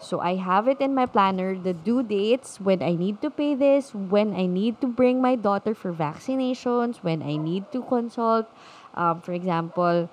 So 0.00 0.20
I 0.20 0.36
have 0.36 0.66
it 0.66 0.80
in 0.80 0.94
my 0.94 1.04
planner 1.04 1.54
the 1.54 1.72
due 1.72 2.02
dates 2.02 2.58
when 2.60 2.82
I 2.82 2.96
need 2.96 3.20
to 3.20 3.30
pay 3.30 3.54
this, 3.54 3.94
when 3.94 4.34
I 4.34 4.46
need 4.46 4.80
to 4.80 4.88
bring 4.88 5.20
my 5.20 5.36
daughter 5.36 5.74
for 5.74 5.92
vaccinations, 5.92 7.04
when 7.04 7.22
I 7.22 7.36
need 7.36 7.70
to 7.72 7.82
consult, 7.82 8.48
um, 8.94 9.20
for 9.20 9.32
example, 9.32 10.08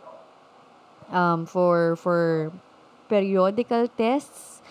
um, 1.09 1.45
for 1.45 1.95
for 1.95 2.51
periodical 3.07 3.87
tests, 3.87 4.61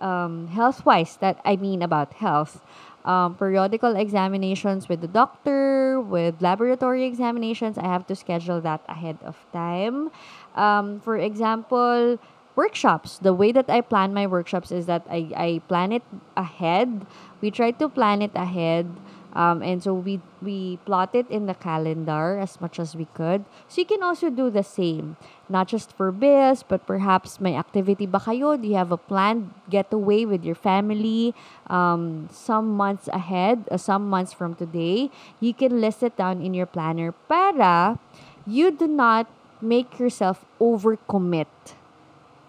um, 0.00 0.48
health 0.48 0.84
wise. 0.86 1.16
That 1.20 1.40
I 1.44 1.56
mean 1.56 1.82
about 1.82 2.14
health. 2.14 2.64
Um, 3.04 3.36
periodical 3.36 3.96
examinations 4.00 4.88
with 4.88 5.02
the 5.02 5.12
doctor, 5.12 6.00
with 6.00 6.40
laboratory 6.40 7.04
examinations, 7.04 7.76
I 7.76 7.84
have 7.84 8.06
to 8.06 8.16
schedule 8.16 8.62
that 8.62 8.80
ahead 8.88 9.18
of 9.20 9.36
time. 9.52 10.08
Um, 10.56 11.00
for 11.04 11.18
example, 11.20 12.18
workshops. 12.56 13.18
The 13.18 13.32
way 13.34 13.52
that 13.52 13.68
I 13.68 13.80
plan 13.80 14.14
my 14.14 14.26
workshops 14.26 14.70
is 14.70 14.86
that 14.86 15.06
I, 15.10 15.30
I 15.36 15.60
plan 15.68 15.92
it 15.92 16.02
ahead. 16.36 17.06
We 17.40 17.50
try 17.50 17.70
to 17.72 17.88
plan 17.88 18.22
it 18.22 18.32
ahead. 18.34 18.86
Um, 19.34 19.66
and 19.66 19.82
so 19.82 19.92
we 19.92 20.22
we 20.38 20.78
plot 20.86 21.10
it 21.10 21.26
in 21.26 21.46
the 21.50 21.58
calendar 21.58 22.38
as 22.38 22.60
much 22.60 22.78
as 22.78 22.94
we 22.94 23.10
could. 23.18 23.44
So 23.66 23.82
you 23.82 23.84
can 23.84 23.98
also 24.00 24.30
do 24.30 24.48
the 24.48 24.62
same, 24.62 25.16
not 25.48 25.66
just 25.66 25.90
for 25.90 26.14
bills, 26.14 26.62
but 26.62 26.86
perhaps 26.86 27.42
my 27.42 27.58
activity 27.58 28.06
ba 28.06 28.22
kayo? 28.22 28.54
Do 28.54 28.62
you 28.62 28.78
have 28.78 28.94
a 28.94 28.96
planned 28.96 29.50
getaway 29.66 30.22
with 30.22 30.46
your 30.46 30.54
family 30.54 31.34
um, 31.66 32.30
some 32.30 32.78
months 32.78 33.10
ahead, 33.10 33.66
uh, 33.74 33.76
some 33.76 34.06
months 34.06 34.30
from 34.30 34.54
today? 34.54 35.10
You 35.42 35.50
can 35.50 35.82
list 35.82 36.06
it 36.06 36.14
down 36.14 36.38
in 36.38 36.54
your 36.54 36.70
planner 36.70 37.10
para 37.26 37.98
you 38.46 38.70
do 38.70 38.86
not 38.86 39.26
make 39.60 39.98
yourself 39.98 40.44
overcommit 40.60 41.74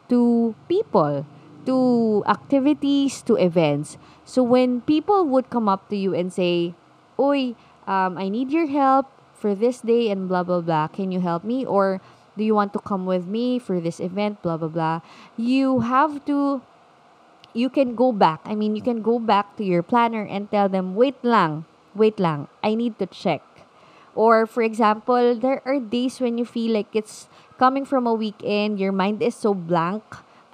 to 0.10 0.56
people, 0.68 1.26
to 1.66 2.24
activities, 2.28 3.22
to 3.24 3.36
events. 3.36 3.98
So 4.26 4.44
when 4.44 4.82
people 4.82 5.26
would 5.26 5.50
come 5.50 5.70
up 5.70 5.90
to 5.90 5.96
you 5.96 6.14
and 6.14 6.32
say, 6.32 6.74
Oi, 7.18 7.56
um, 7.88 8.18
I 8.18 8.30
need 8.30 8.52
your 8.52 8.68
help 8.68 9.08
for 9.34 9.56
this 9.56 9.82
day 9.82 10.10
and 10.10 10.28
blah, 10.28 10.44
blah, 10.44 10.62
blah. 10.62 10.88
Can 10.88 11.12
you 11.12 11.22
help 11.22 11.44
me? 11.44 11.66
Or 11.66 12.02
do 12.38 12.44
you 12.44 12.56
want 12.56 12.74
to 12.74 12.80
come 12.80 13.06
with 13.06 13.26
me 13.26 13.60
for 13.60 13.80
this 13.80 14.00
event? 14.00 14.42
Blah, 14.42 14.58
blah, 14.58 14.68
blah. 14.68 15.00
You 15.38 15.82
have 15.82 16.26
to, 16.26 16.62
you 17.54 17.70
can 17.70 17.96
go 17.96 18.12
back. 18.12 18.42
I 18.44 18.56
mean, 18.56 18.76
you 18.76 18.82
can 18.82 19.02
go 19.02 19.20
back 19.20 19.56
to 19.58 19.64
your 19.64 19.84
planner 19.84 20.24
and 20.24 20.50
tell 20.52 20.68
them, 20.68 20.96
wait 20.96 21.24
lang, 21.24 21.66
wait 21.94 22.20
lang. 22.20 22.48
I 22.64 22.76
need 22.76 23.00
to 23.00 23.06
check. 23.06 23.42
Or, 24.16 24.46
for 24.48 24.64
example, 24.64 25.36
there 25.36 25.62
are 25.66 25.80
days 25.80 26.20
when 26.20 26.38
you 26.38 26.46
feel 26.46 26.72
like 26.72 26.96
it's 26.96 27.28
coming 27.58 27.86
from 27.86 28.08
a 28.08 28.14
weekend, 28.14 28.80
your 28.80 28.92
mind 28.92 29.22
is 29.24 29.36
so 29.36 29.54
blank, 29.54 30.04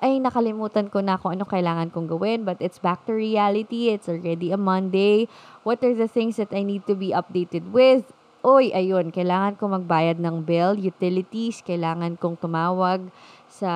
ay 0.01 0.17
nakalimutan 0.17 0.89
ko 0.89 0.97
na 0.97 1.17
kung 1.21 1.37
ano 1.37 1.45
kailangan 1.45 1.93
kong 1.93 2.09
gawin, 2.09 2.41
but 2.41 2.57
it's 2.57 2.81
back 2.81 3.05
to 3.05 3.13
reality. 3.13 3.93
It's 3.93 4.09
already 4.09 4.49
a 4.49 4.57
Monday. 4.57 5.29
What 5.61 5.85
are 5.85 5.93
the 5.93 6.09
things 6.09 6.41
that 6.41 6.49
I 6.49 6.65
need 6.65 6.89
to 6.89 6.97
be 6.97 7.13
updated 7.13 7.69
with? 7.69 8.09
Oy, 8.41 8.73
ayun, 8.73 9.13
kailangan 9.13 9.61
ko 9.61 9.69
magbayad 9.69 10.17
ng 10.17 10.41
bill, 10.41 10.73
utilities, 10.73 11.61
kailangan 11.61 12.17
kong 12.17 12.41
tumawag 12.41 13.13
sa 13.45 13.69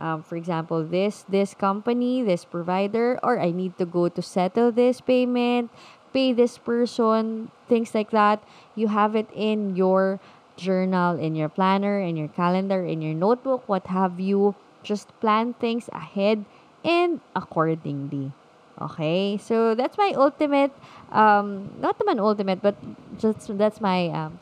um, 0.00 0.22
for 0.24 0.36
example, 0.36 0.84
this 0.84 1.24
this 1.28 1.52
company, 1.52 2.22
this 2.24 2.44
provider, 2.44 3.20
or 3.22 3.40
I 3.40 3.52
need 3.52 3.76
to 3.76 3.84
go 3.84 4.08
to 4.08 4.22
settle 4.24 4.72
this 4.72 5.04
payment, 5.04 5.68
pay 6.12 6.32
this 6.32 6.56
person, 6.56 7.52
things 7.68 7.92
like 7.92 8.10
that. 8.16 8.40
You 8.72 8.88
have 8.88 9.16
it 9.16 9.28
in 9.36 9.76
your 9.76 10.20
journal, 10.56 11.18
in 11.18 11.34
your 11.34 11.48
planner, 11.48 12.00
in 12.00 12.16
your 12.16 12.28
calendar, 12.28 12.84
in 12.84 13.02
your 13.02 13.14
notebook, 13.14 13.68
what 13.68 13.86
have 13.88 14.20
you. 14.20 14.54
Just 14.82 15.08
plan 15.20 15.54
things 15.54 15.88
ahead 15.92 16.44
and 16.84 17.20
accordingly. 17.34 18.32
Okay, 18.80 19.38
so 19.38 19.74
that's 19.74 19.96
my 19.96 20.12
ultimate, 20.16 20.70
um, 21.10 21.70
not 21.80 21.96
my 22.04 22.14
ultimate, 22.18 22.60
but 22.62 22.76
just 23.18 23.56
that's 23.56 23.80
my 23.80 24.08
um, 24.08 24.38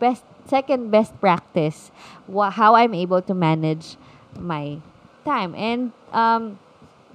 best 0.00 0.24
second 0.46 0.90
best 0.90 1.18
practice. 1.20 1.90
Wh- 2.28 2.52
how 2.52 2.74
I'm 2.74 2.94
able 2.94 3.22
to 3.22 3.34
manage 3.34 3.96
my 4.38 4.78
time 5.24 5.54
and 5.54 5.92
um, 6.12 6.58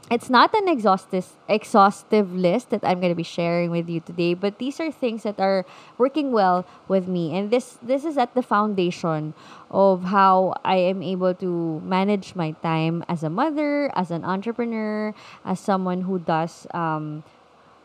it's 0.09 0.29
not 0.29 0.53
an 0.53 0.67
exhaustive 0.67 1.37
exhaustive 1.47 2.33
list 2.33 2.71
that 2.71 2.83
I'm 2.83 2.99
going 2.99 3.11
to 3.11 3.17
be 3.17 3.23
sharing 3.23 3.69
with 3.69 3.87
you 3.89 3.99
today, 4.01 4.33
but 4.33 4.57
these 4.57 4.79
are 4.79 4.91
things 4.91 5.23
that 5.23 5.39
are 5.39 5.65
working 5.97 6.31
well 6.31 6.65
with 6.87 7.07
me, 7.07 7.37
and 7.37 7.51
this 7.51 7.77
this 7.81 8.03
is 8.03 8.17
at 8.17 8.33
the 8.33 8.41
foundation 8.41 9.33
of 9.69 10.09
how 10.09 10.55
I 10.65 10.77
am 10.77 11.03
able 11.03 11.33
to 11.35 11.81
manage 11.85 12.33
my 12.35 12.51
time 12.65 13.05
as 13.07 13.21
a 13.23 13.29
mother, 13.29 13.91
as 13.95 14.09
an 14.09 14.25
entrepreneur, 14.25 15.13
as 15.45 15.59
someone 15.59 16.01
who 16.01 16.17
does 16.17 16.65
um, 16.73 17.23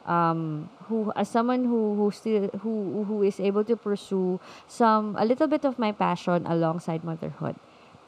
um, 0.07 0.71
who 0.89 1.13
as 1.17 1.29
someone 1.29 1.65
who 1.65 1.95
who 1.95 2.11
still 2.11 2.49
who 2.65 3.05
who 3.05 3.23
is 3.23 3.39
able 3.39 3.65
to 3.65 3.77
pursue 3.77 4.41
some 4.67 5.17
a 5.21 5.25
little 5.25 5.47
bit 5.47 5.65
of 5.65 5.79
my 5.79 5.93
passion 5.93 6.47
alongside 6.47 7.05
motherhood. 7.05 7.57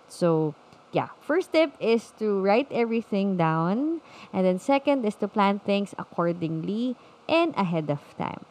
So 0.08 0.54
yeah, 0.96 1.12
first 1.20 1.52
tip 1.52 1.76
is 1.76 2.16
to 2.16 2.40
write 2.40 2.72
everything 2.72 3.36
down. 3.36 4.00
And 4.32 4.48
then 4.48 4.58
second 4.58 5.04
is 5.04 5.14
to 5.20 5.28
plan 5.28 5.60
things 5.60 5.92
accordingly 6.00 6.96
and 7.28 7.52
ahead 7.52 7.92
of 7.92 8.00
time. 8.16 8.48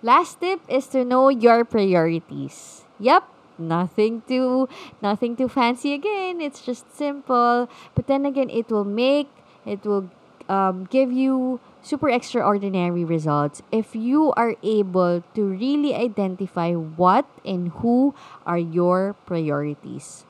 Last 0.00 0.40
tip 0.40 0.64
is 0.72 0.88
to 0.96 1.04
know 1.04 1.28
your 1.28 1.68
priorities. 1.68 2.88
Yep, 2.96 3.28
nothing 3.60 4.24
too 4.24 4.72
nothing 5.04 5.36
too 5.36 5.52
fancy 5.52 5.92
again. 5.92 6.40
It's 6.40 6.64
just 6.64 6.88
simple. 6.96 7.68
But 7.92 8.08
then 8.08 8.24
again, 8.24 8.48
it 8.48 8.72
will 8.72 8.88
make 8.88 9.28
it 9.68 9.84
will 9.84 10.08
um, 10.48 10.88
give 10.88 11.12
you 11.12 11.60
super 11.84 12.08
extraordinary 12.08 13.04
results 13.04 13.60
if 13.68 13.92
you 13.92 14.32
are 14.32 14.56
able 14.64 15.20
to 15.36 15.42
really 15.44 15.92
identify 15.92 16.72
what 16.72 17.28
and 17.44 17.68
who 17.84 18.14
are 18.46 18.58
your 18.58 19.12
priorities 19.28 20.24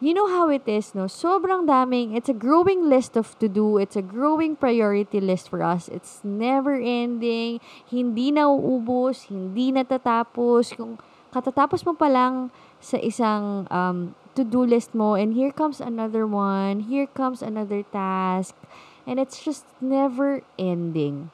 you 0.00 0.16
know 0.16 0.28
how 0.32 0.48
it 0.48 0.64
is, 0.64 0.96
no? 0.96 1.04
Sobrang 1.04 1.68
daming, 1.68 2.16
it's 2.16 2.32
a 2.32 2.36
growing 2.36 2.88
list 2.88 3.16
of 3.16 3.36
to 3.38 3.48
do. 3.48 3.76
It's 3.76 3.96
a 3.96 4.02
growing 4.02 4.56
priority 4.56 5.20
list 5.20 5.52
for 5.52 5.62
us. 5.62 5.88
It's 5.92 6.24
never 6.24 6.80
ending. 6.80 7.60
Hindi 7.84 8.32
na 8.32 8.48
uubos, 8.48 9.28
hindi 9.28 9.70
natatapos. 9.70 10.72
Kung 10.72 10.96
katatapos 11.28 11.84
mo 11.84 11.92
pa 11.92 12.08
lang 12.08 12.48
sa 12.80 12.96
isang 12.96 13.68
um, 13.68 14.16
to-do 14.32 14.64
list 14.64 14.96
mo 14.96 15.20
and 15.20 15.36
here 15.36 15.52
comes 15.52 15.84
another 15.84 16.24
one, 16.24 16.88
here 16.88 17.06
comes 17.06 17.44
another 17.44 17.84
task. 17.84 18.56
And 19.04 19.20
it's 19.20 19.44
just 19.44 19.68
never 19.84 20.40
ending. 20.56 21.28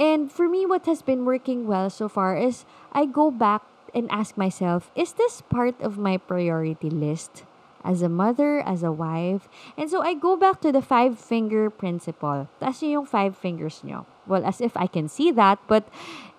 And 0.00 0.32
for 0.32 0.48
me, 0.48 0.64
what 0.64 0.88
has 0.88 1.04
been 1.04 1.28
working 1.28 1.68
well 1.68 1.92
so 1.92 2.08
far 2.08 2.40
is 2.40 2.64
I 2.96 3.04
go 3.04 3.30
back 3.30 3.60
and 3.92 4.08
ask 4.08 4.38
myself, 4.38 4.88
is 4.96 5.12
this 5.12 5.42
part 5.42 5.76
of 5.82 5.98
my 5.98 6.16
priority 6.16 6.88
list? 6.88 7.44
As 7.84 8.02
a 8.02 8.08
mother, 8.08 8.60
as 8.60 8.82
a 8.82 8.92
wife. 8.92 9.48
And 9.76 9.90
so 9.90 10.02
I 10.02 10.14
go 10.14 10.36
back 10.36 10.60
to 10.62 10.72
the 10.72 10.82
five 10.82 11.18
finger 11.18 11.70
principle. 11.70 12.48
Taas 12.60 12.80
niyo 12.82 13.02
yung 13.02 13.06
five 13.06 13.36
fingers 13.36 13.82
nyo. 13.84 14.06
Well, 14.26 14.44
as 14.44 14.60
if 14.60 14.76
I 14.76 14.86
can 14.86 15.08
see 15.08 15.30
that, 15.32 15.58
but 15.66 15.88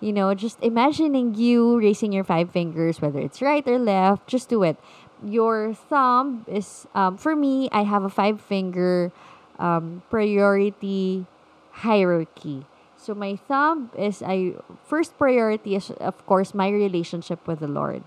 you 0.00 0.12
know, 0.12 0.32
just 0.34 0.58
imagining 0.62 1.34
you 1.34 1.78
raising 1.78 2.12
your 2.12 2.24
five 2.24 2.50
fingers, 2.50 3.02
whether 3.02 3.20
it's 3.20 3.42
right 3.42 3.66
or 3.66 3.78
left, 3.78 4.26
just 4.26 4.48
do 4.48 4.62
it. 4.62 4.78
Your 5.22 5.74
thumb 5.74 6.44
is, 6.48 6.86
um, 6.94 7.16
for 7.16 7.36
me, 7.36 7.68
I 7.70 7.82
have 7.82 8.02
a 8.02 8.10
five 8.10 8.40
finger 8.40 9.12
um, 9.58 10.02
priority 10.10 11.26
hierarchy. 11.70 12.66
So 12.96 13.14
my 13.14 13.34
thumb 13.34 13.90
is 13.98 14.22
I 14.22 14.54
first 14.86 15.18
priority 15.18 15.74
is 15.74 15.90
of 15.98 16.24
course 16.26 16.54
my 16.54 16.70
relationship 16.70 17.46
with 17.48 17.58
the 17.58 17.66
Lord. 17.66 18.04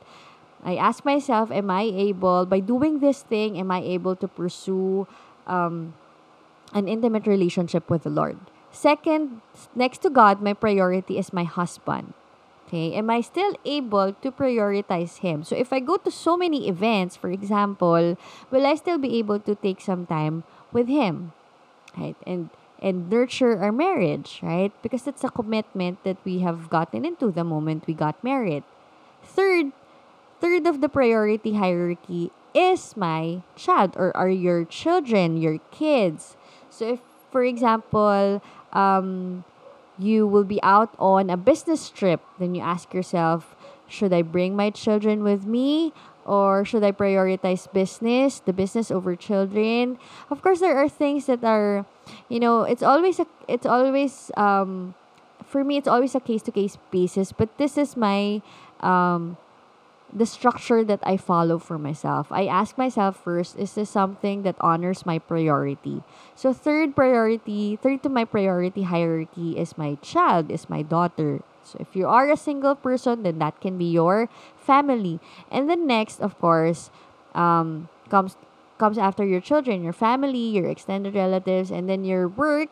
I 0.65 0.75
ask 0.75 1.05
myself, 1.05 1.51
am 1.51 1.69
I 1.69 1.84
able, 1.84 2.45
by 2.45 2.60
doing 2.60 3.00
this 3.00 3.22
thing, 3.22 3.57
am 3.57 3.69
I 3.69 3.81
able 3.86 4.15
to 4.17 4.27
pursue 4.27 5.07
um, 5.45 5.93
an 6.74 6.89
intimate 6.89 7.27
relationship 7.27 7.88
with 7.89 8.03
the 8.03 8.10
Lord? 8.10 8.38
Second, 8.72 9.41
next 9.75 10.01
to 10.01 10.10
God, 10.10 10.41
my 10.41 10.53
priority 10.53 11.17
is 11.17 11.31
my 11.31 11.45
husband. 11.45 12.13
Okay, 12.67 12.98
am 12.98 13.12
I 13.12 13.22
still 13.22 13.53
able 13.63 14.13
to 14.25 14.31
prioritize 14.31 15.22
him? 15.22 15.43
So 15.45 15.55
if 15.55 15.72
I 15.72 15.79
go 15.79 15.98
to 15.98 16.10
so 16.10 16.36
many 16.36 16.67
events, 16.67 17.15
for 17.15 17.29
example, 17.29 18.17
will 18.50 18.65
I 18.65 18.74
still 18.74 18.98
be 18.98 19.19
able 19.19 19.39
to 19.39 19.53
take 19.53 19.79
some 19.79 20.07
time 20.07 20.43
with 20.74 20.88
him? 20.89 21.31
Right? 21.95 22.17
And 22.25 22.50
and 22.81 23.10
nurture 23.10 23.57
our 23.62 23.72
marriage, 23.72 24.41
right? 24.43 24.74
Because 24.81 25.07
it's 25.07 25.24
a 25.24 25.29
commitment 25.29 26.03
that 26.03 26.17
we 26.25 26.39
have 26.39 26.69
gotten 26.69 27.05
into 27.05 27.31
the 27.31 27.43
moment 27.43 27.88
we 27.88 27.93
got 27.93 28.22
married. 28.24 28.63
Third, 29.24 29.72
third 30.39 30.68
of 30.68 30.82
the 30.82 30.89
priority 30.89 31.56
hierarchy 31.56 32.32
is 32.54 32.96
my 32.96 33.44
child 33.56 33.94
or 33.98 34.15
are 34.15 34.30
your 34.30 34.63
children, 34.63 35.38
your 35.38 35.60
kids. 35.72 36.38
So 36.70 36.94
if 36.94 37.00
for 37.36 37.44
example, 37.44 38.42
um, 38.72 39.44
you 40.00 40.25
will 40.25 40.46
be 40.46 40.63
out 40.63 40.96
on 40.98 41.30
a 41.30 41.36
business 41.36 41.89
trip, 41.89 42.22
then 42.39 42.56
you 42.56 42.62
ask 42.62 42.94
yourself, 42.94 43.58
should 43.89 44.13
I 44.13 44.22
bring 44.22 44.56
my 44.56 44.70
children 44.70 45.22
with 45.22 45.46
me 45.46 45.92
or 46.24 46.63
should 46.63 46.82
I 46.82 46.94
prioritize 46.94 47.68
business, 47.74 48.39
the 48.39 48.54
business 48.54 48.89
over 48.89 49.18
children? 49.18 50.00
Of 50.32 50.42
course, 50.42 50.62
there 50.62 50.77
are 50.77 50.88
things 50.88 51.25
that 51.25 51.44
are, 51.44 51.86
you 52.30 52.39
know, 52.39 52.63
it's 52.63 52.82
always 52.82 53.20
a, 53.20 53.27
it's 53.50 53.65
always 53.65 54.32
um, 54.38 54.96
for 55.44 55.65
me, 55.65 55.75
it's 55.75 55.89
always 55.89 56.15
a 56.15 56.22
case 56.22 56.42
to 56.44 56.51
case 56.51 56.77
basis. 56.89 57.34
But 57.34 57.58
this 57.58 57.77
is 57.77 57.98
my 57.98 58.42
um, 58.80 59.36
the 60.13 60.25
structure 60.25 60.83
that 60.83 61.00
I 61.03 61.17
follow 61.17 61.59
for 61.59 61.77
myself. 61.77 62.31
I 62.31 62.45
ask 62.45 62.77
myself 62.77 63.17
first, 63.17 63.57
is 63.57 63.74
this 63.74 63.89
something 63.89 64.43
that 64.43 64.55
honors 64.62 65.05
my 65.05 65.19
priority? 65.19 66.03
So 66.35 66.53
third 66.53 66.95
priority, 66.95 67.75
third 67.75 68.03
to 68.03 68.09
my 68.09 68.25
priority 68.25 68.83
hierarchy 68.83 69.57
is 69.57 69.77
my 69.77 69.95
child, 70.01 70.51
is 70.51 70.69
my 70.69 70.82
daughter. 70.82 71.41
So 71.63 71.77
if 71.80 71.95
you 71.95 72.08
are 72.08 72.30
a 72.30 72.38
single 72.38 72.75
person, 72.75 73.23
then 73.23 73.39
that 73.39 73.60
can 73.60 73.77
be 73.77 73.86
your 73.86 74.30
family. 74.56 75.19
And 75.51 75.69
then 75.69 75.88
next, 75.88 76.21
of 76.21 76.38
course, 76.39 76.91
um, 77.34 77.89
comes 78.10 78.38
comes 78.77 78.97
after 78.97 79.25
your 79.25 79.39
children, 79.39 79.84
your 79.84 79.95
family, 79.95 80.51
your 80.51 80.67
extended 80.67 81.15
relatives, 81.15 81.71
and 81.71 81.89
then 81.89 82.03
your 82.03 82.27
work. 82.27 82.69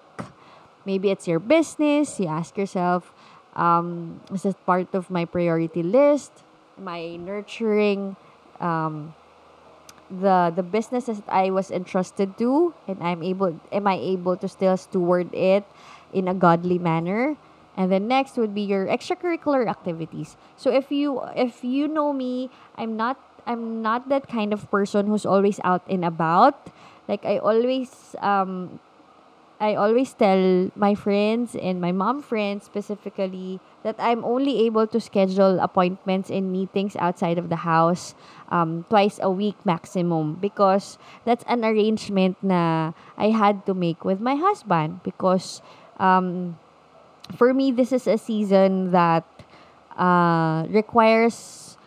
Maybe 0.86 1.10
it's 1.10 1.27
your 1.27 1.39
business. 1.39 2.19
You 2.19 2.27
ask 2.27 2.58
yourself, 2.58 3.13
um, 3.55 4.19
is 4.34 4.43
this 4.43 4.55
part 4.65 4.93
of 4.93 5.10
my 5.10 5.25
priority 5.25 5.81
list? 5.81 6.43
My 6.77 7.15
nurturing 7.15 8.15
um, 8.59 9.13
the 10.09 10.51
the 10.53 10.63
businesses 10.63 11.21
that 11.21 11.31
I 11.33 11.49
was 11.49 11.71
entrusted 11.71 12.38
to 12.38 12.73
and 12.88 13.01
I'm 13.01 13.23
able 13.23 13.59
am 13.71 13.88
I 13.88 13.95
able 13.97 14.38
to 14.38 14.47
still 14.47 14.77
steward 14.77 15.33
it 15.33 15.65
in 16.13 16.27
a 16.27 16.33
godly 16.33 16.77
manner? 16.77 17.38
And 17.75 17.91
then 17.91 18.07
next 18.07 18.38
would 18.38 18.53
be 18.53 18.62
your 18.62 18.86
extracurricular 18.86 19.65
activities. 19.65 20.38
So 20.57 20.69
if 20.69 20.91
you 20.91 21.21
if 21.36 21.63
you 21.63 21.88
know 21.88 22.13
me 22.13 22.49
I'm 22.77 22.95
not 22.95 23.17
I'm 23.45 23.81
not 23.81 24.09
that 24.09 24.27
kind 24.27 24.53
of 24.53 24.69
person 24.69 25.07
who's 25.07 25.25
always 25.25 25.59
out 25.63 25.81
and 25.89 26.05
about. 26.05 26.69
Like 27.07 27.25
I 27.25 27.39
always 27.39 28.15
um 28.21 28.79
I 29.63 29.80
always 29.80 30.12
tell 30.12 30.67
my 30.76 30.91
friends 30.91 31.56
and 31.56 31.80
my 31.80 31.95
mom 31.95 32.19
friends 32.19 32.67
specifically 32.67 33.63
that 33.88 33.95
I'm 33.95 34.19
only 34.28 34.67
able 34.67 34.88
to 34.91 34.99
schedule 34.99 35.63
appointments 35.63 36.28
and 36.28 36.52
meetings 36.52 36.99
outside 36.99 37.38
of 37.39 37.47
the 37.47 37.63
house 37.63 38.13
um, 38.52 38.84
twice 38.89 39.23
a 39.23 39.32
week 39.32 39.56
maximum 39.63 40.36
because 40.36 40.99
that's 41.23 41.47
an 41.47 41.63
arrangement 41.63 42.36
na 42.43 42.91
I 43.15 43.32
had 43.32 43.65
to 43.67 43.73
make 43.73 44.04
with 44.04 44.19
my 44.19 44.36
husband 44.36 44.99
because 44.99 45.63
um, 45.95 46.60
for 47.32 47.54
me 47.54 47.71
this 47.71 47.95
is 47.95 48.04
a 48.04 48.17
season 48.17 48.91
that 48.91 49.23
uh, 49.95 50.67
requires 50.67 51.78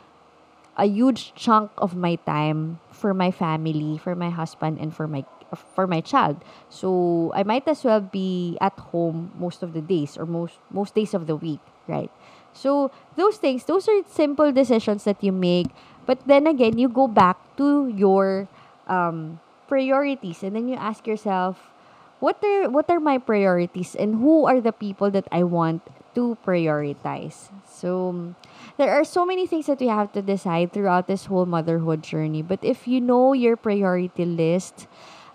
a 0.79 0.89
huge 0.89 1.37
chunk 1.37 1.71
of 1.77 1.95
my 1.95 2.17
time 2.25 2.81
for 2.91 3.13
my 3.13 3.31
family, 3.31 3.99
for 3.99 4.15
my 4.15 4.31
husband, 4.31 4.79
and 4.81 4.97
for 4.97 5.07
my 5.07 5.25
for 5.55 5.87
my 5.87 6.01
child. 6.01 6.43
So 6.69 7.33
I 7.35 7.43
might 7.43 7.69
as 7.69 7.85
well 7.85 8.01
be 8.01 8.59
at 8.61 8.79
home 8.91 9.33
most 9.39 9.63
of 9.63 9.73
the 9.73 9.81
days 9.81 10.17
or 10.17 10.27
most 10.27 10.59
most 10.71 10.95
days 10.95 11.15
of 11.15 11.27
the 11.27 11.37
week, 11.37 11.61
right? 11.87 12.11
So 12.57 12.91
those 13.17 13.37
things, 13.37 13.65
those 13.65 13.87
are 13.87 14.01
simple 14.09 14.51
decisions 14.51 15.05
that 15.05 15.23
you 15.23 15.33
make. 15.33 15.69
But 16.07 16.25
then 16.27 16.47
again, 16.47 16.79
you 16.79 16.89
go 16.89 17.07
back 17.07 17.37
to 17.59 17.89
your 17.89 18.49
um, 18.87 19.41
priorities, 19.69 20.43
and 20.43 20.57
then 20.57 20.69
you 20.69 20.77
ask 20.77 21.07
yourself, 21.07 21.71
what 22.21 22.39
are 22.43 22.71
what 22.71 22.89
are 22.89 23.01
my 23.01 23.19
priorities, 23.19 23.95
and 23.95 24.17
who 24.17 24.47
are 24.47 24.61
the 24.61 24.73
people 24.73 25.11
that 25.11 25.29
I 25.31 25.43
want 25.43 25.83
to 26.15 26.39
prioritize? 26.47 27.53
So 27.69 28.33
there 28.79 28.95
are 28.95 29.05
so 29.05 29.27
many 29.27 29.47
things 29.47 29.67
that 29.67 29.81
we 29.81 29.89
have 29.89 30.13
to 30.13 30.23
decide 30.23 30.73
throughout 30.73 31.09
this 31.09 31.27
whole 31.27 31.45
motherhood 31.45 32.03
journey. 32.03 32.41
But 32.41 32.63
if 32.63 32.89
you 32.89 33.01
know 33.01 33.35
your 33.35 33.57
priority 33.57 34.25
list, 34.25 34.87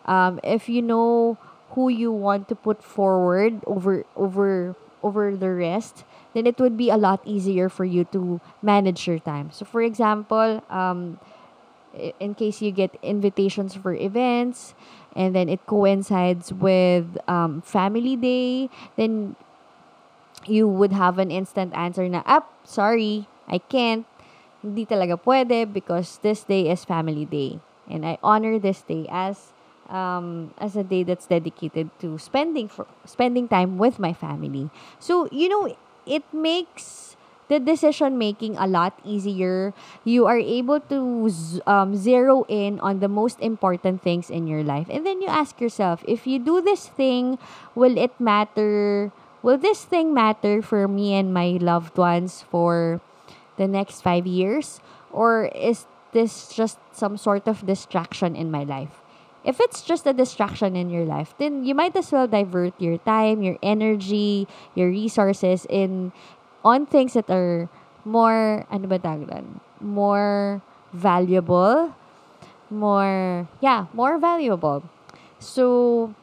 um, 0.05 0.39
if 0.43 0.69
you 0.69 0.81
know 0.81 1.37
who 1.71 1.89
you 1.89 2.11
want 2.11 2.47
to 2.49 2.55
put 2.55 2.83
forward 2.83 3.61
over 3.65 4.05
over 4.15 4.75
over 5.03 5.35
the 5.35 5.49
rest 5.49 6.03
then 6.33 6.45
it 6.47 6.59
would 6.59 6.77
be 6.77 6.89
a 6.89 6.97
lot 6.97 7.19
easier 7.25 7.67
for 7.67 7.83
you 7.83 8.05
to 8.05 8.39
manage 8.61 9.07
your 9.07 9.19
time. 9.19 9.51
So 9.51 9.65
for 9.65 9.81
example 9.81 10.63
um, 10.69 11.19
in 12.19 12.35
case 12.35 12.61
you 12.61 12.71
get 12.71 12.95
invitations 13.01 13.75
for 13.75 13.93
events 13.93 14.73
and 15.15 15.35
then 15.35 15.49
it 15.49 15.65
coincides 15.65 16.53
with 16.53 17.17
um, 17.27 17.61
family 17.61 18.15
day 18.15 18.69
then 18.95 19.35
you 20.45 20.67
would 20.67 20.91
have 20.91 21.19
an 21.19 21.31
instant 21.31 21.73
answer 21.73 22.07
na 22.07 22.23
up 22.25 22.47
ah, 22.47 22.65
sorry 22.65 23.27
I 23.51 23.59
can't. 23.59 24.07
Hindi 24.63 24.87
talaga 24.87 25.19
pwede 25.19 25.67
because 25.67 26.23
this 26.23 26.47
day 26.47 26.71
is 26.71 26.87
family 26.87 27.27
day. 27.27 27.59
And 27.91 28.07
I 28.07 28.17
honor 28.23 28.55
this 28.57 28.81
day 28.81 29.05
as 29.11 29.51
um, 29.91 30.54
as 30.58 30.75
a 30.75 30.84
day 30.84 31.04
that's 31.04 31.27
dedicated 31.27 31.91
to 31.99 32.17
spending 32.17 32.67
for 32.67 32.88
spending 33.06 33.47
time 33.47 33.77
with 33.77 33.99
my 33.99 34.13
family. 34.13 34.71
So 34.99 35.27
you 35.32 35.49
know, 35.49 35.75
it 36.08 36.23
makes 36.34 37.15
the 37.51 37.60
decision 37.60 38.17
making 38.17 38.56
a 38.56 38.65
lot 38.65 38.97
easier. 39.04 39.73
You 40.08 40.25
are 40.25 40.39
able 40.39 40.80
to 40.88 41.30
um, 41.67 41.95
zero 41.99 42.45
in 42.47 42.80
on 42.80 43.04
the 43.04 43.12
most 43.12 43.39
important 43.43 44.01
things 44.01 44.32
in 44.32 44.47
your 44.47 44.63
life, 44.63 44.88
and 44.89 45.06
then 45.06 45.21
you 45.21 45.27
ask 45.27 45.60
yourself, 45.60 46.04
if 46.08 46.25
you 46.25 46.39
do 46.39 46.62
this 46.62 46.88
thing, 46.88 47.38
will 47.75 47.97
it 47.97 48.15
matter? 48.19 49.12
Will 49.43 49.58
this 49.58 49.84
thing 49.84 50.13
matter 50.13 50.62
for 50.62 50.88
me 50.88 51.13
and 51.13 51.34
my 51.34 51.58
loved 51.60 51.97
ones 51.97 52.45
for 52.47 53.01
the 53.58 53.67
next 53.67 54.01
five 54.01 54.25
years, 54.25 54.80
or 55.12 55.51
is 55.54 55.86
this 56.13 56.54
just 56.54 56.80
some 56.93 57.17
sort 57.17 57.47
of 57.47 57.65
distraction 57.65 58.36
in 58.36 58.51
my 58.51 58.63
life? 58.63 59.00
If 59.43 59.60
it's 59.60 59.82
just 59.82 60.06
a 60.06 60.13
distraction 60.13 60.75
in 60.75 60.89
your 60.89 61.06
life, 61.06 61.34
then 61.38 61.65
you 61.65 61.73
might 61.73 61.95
as 61.95 62.12
well 62.12 62.27
divert 62.27 62.73
your 62.80 62.97
time, 62.99 63.41
your 63.41 63.58
energy, 63.63 64.47
your 64.75 64.89
resources 64.89 65.65
in 65.69 66.12
on 66.63 66.86
things 66.86 67.13
that 67.13 67.30
are 67.30 67.69
more 68.06 68.65
ano 68.69 68.86
ba? 68.86 68.99
More 69.82 70.62
valuable 70.93 71.95
more 72.71 73.47
yeah, 73.60 73.86
more 73.93 74.17
valuable. 74.17 74.84
So 75.39 76.15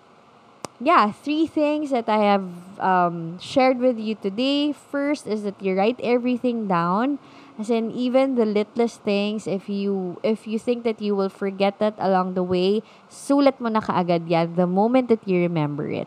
yeah, 0.80 1.12
three 1.12 1.46
things 1.46 1.90
that 1.90 2.08
I 2.08 2.18
have 2.24 2.48
um, 2.80 3.38
shared 3.38 3.78
with 3.78 3.98
you 3.98 4.14
today. 4.14 4.72
First 4.72 5.26
is 5.26 5.42
that 5.42 5.60
you 5.62 5.76
write 5.76 6.00
everything 6.02 6.66
down. 6.66 7.18
As 7.58 7.70
in, 7.74 7.90
even 7.90 8.38
the 8.38 8.46
littlest 8.46 9.02
things, 9.02 9.50
if 9.50 9.66
you 9.66 10.22
if 10.22 10.46
you 10.46 10.62
think 10.62 10.86
that 10.86 11.02
you 11.02 11.18
will 11.18 11.28
forget 11.28 11.82
that 11.82 11.98
along 11.98 12.38
the 12.38 12.46
way, 12.46 12.86
sulat 13.10 13.58
mo 13.58 13.66
na 13.66 13.82
kaagad 13.82 14.30
yan 14.30 14.54
the 14.54 14.70
moment 14.70 15.10
that 15.10 15.26
you 15.26 15.42
remember 15.42 15.90
it. 15.90 16.06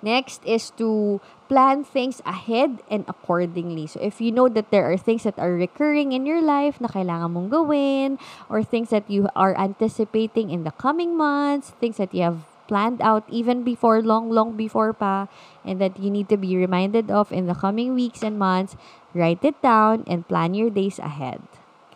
Next 0.00 0.40
is 0.48 0.72
to 0.80 1.20
plan 1.48 1.84
things 1.84 2.24
ahead 2.24 2.80
and 2.88 3.04
accordingly. 3.08 3.86
So 3.86 4.00
if 4.00 4.20
you 4.20 4.32
know 4.32 4.48
that 4.48 4.72
there 4.72 4.88
are 4.88 4.96
things 4.96 5.24
that 5.24 5.36
are 5.36 5.52
recurring 5.52 6.12
in 6.12 6.24
your 6.24 6.40
life 6.40 6.80
na 6.80 6.88
kailangan 6.88 7.32
mong 7.32 7.48
gawin 7.52 8.16
or 8.48 8.64
things 8.64 8.88
that 8.96 9.08
you 9.08 9.28
are 9.36 9.52
anticipating 9.56 10.48
in 10.48 10.64
the 10.64 10.72
coming 10.76 11.16
months, 11.16 11.76
things 11.80 11.96
that 12.00 12.12
you 12.16 12.24
have 12.24 12.48
planned 12.66 13.00
out 13.02 13.24
even 13.28 13.62
before 13.62 14.00
long 14.02 14.30
long 14.30 14.56
before 14.56 14.92
pa 14.92 15.28
and 15.64 15.80
that 15.80 15.98
you 15.98 16.10
need 16.10 16.28
to 16.28 16.36
be 16.36 16.56
reminded 16.56 17.10
of 17.10 17.32
in 17.32 17.46
the 17.46 17.54
coming 17.54 17.94
weeks 17.94 18.22
and 18.22 18.38
months, 18.38 18.76
write 19.12 19.44
it 19.44 19.60
down 19.62 20.04
and 20.06 20.28
plan 20.28 20.54
your 20.54 20.70
days 20.70 20.98
ahead. 20.98 21.42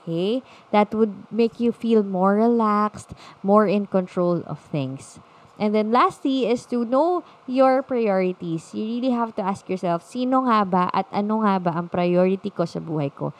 Okay? 0.02 0.42
That 0.72 0.94
would 0.94 1.28
make 1.31 1.61
you 1.61 1.72
feel 1.72 2.02
more 2.02 2.35
relaxed, 2.37 3.12
more 3.42 3.68
in 3.68 3.87
control 3.87 4.42
of 4.46 4.59
things. 4.61 5.20
And 5.59 5.74
then 5.74 5.90
lastly 5.90 6.46
is 6.46 6.64
to 6.70 6.87
know 6.87 7.26
your 7.50 7.83
priorities. 7.83 8.70
You 8.72 8.87
really 8.87 9.11
have 9.11 9.35
to 9.37 9.42
ask 9.42 9.66
yourself, 9.66 10.07
sino 10.07 10.46
nga 10.46 10.62
ba 10.62 10.87
at 10.94 11.11
ano 11.11 11.42
nga 11.42 11.59
ba 11.59 11.74
ang 11.74 11.90
priority 11.90 12.54
ko 12.54 12.62
sa 12.62 12.78
buhay 12.78 13.11
ko? 13.11 13.35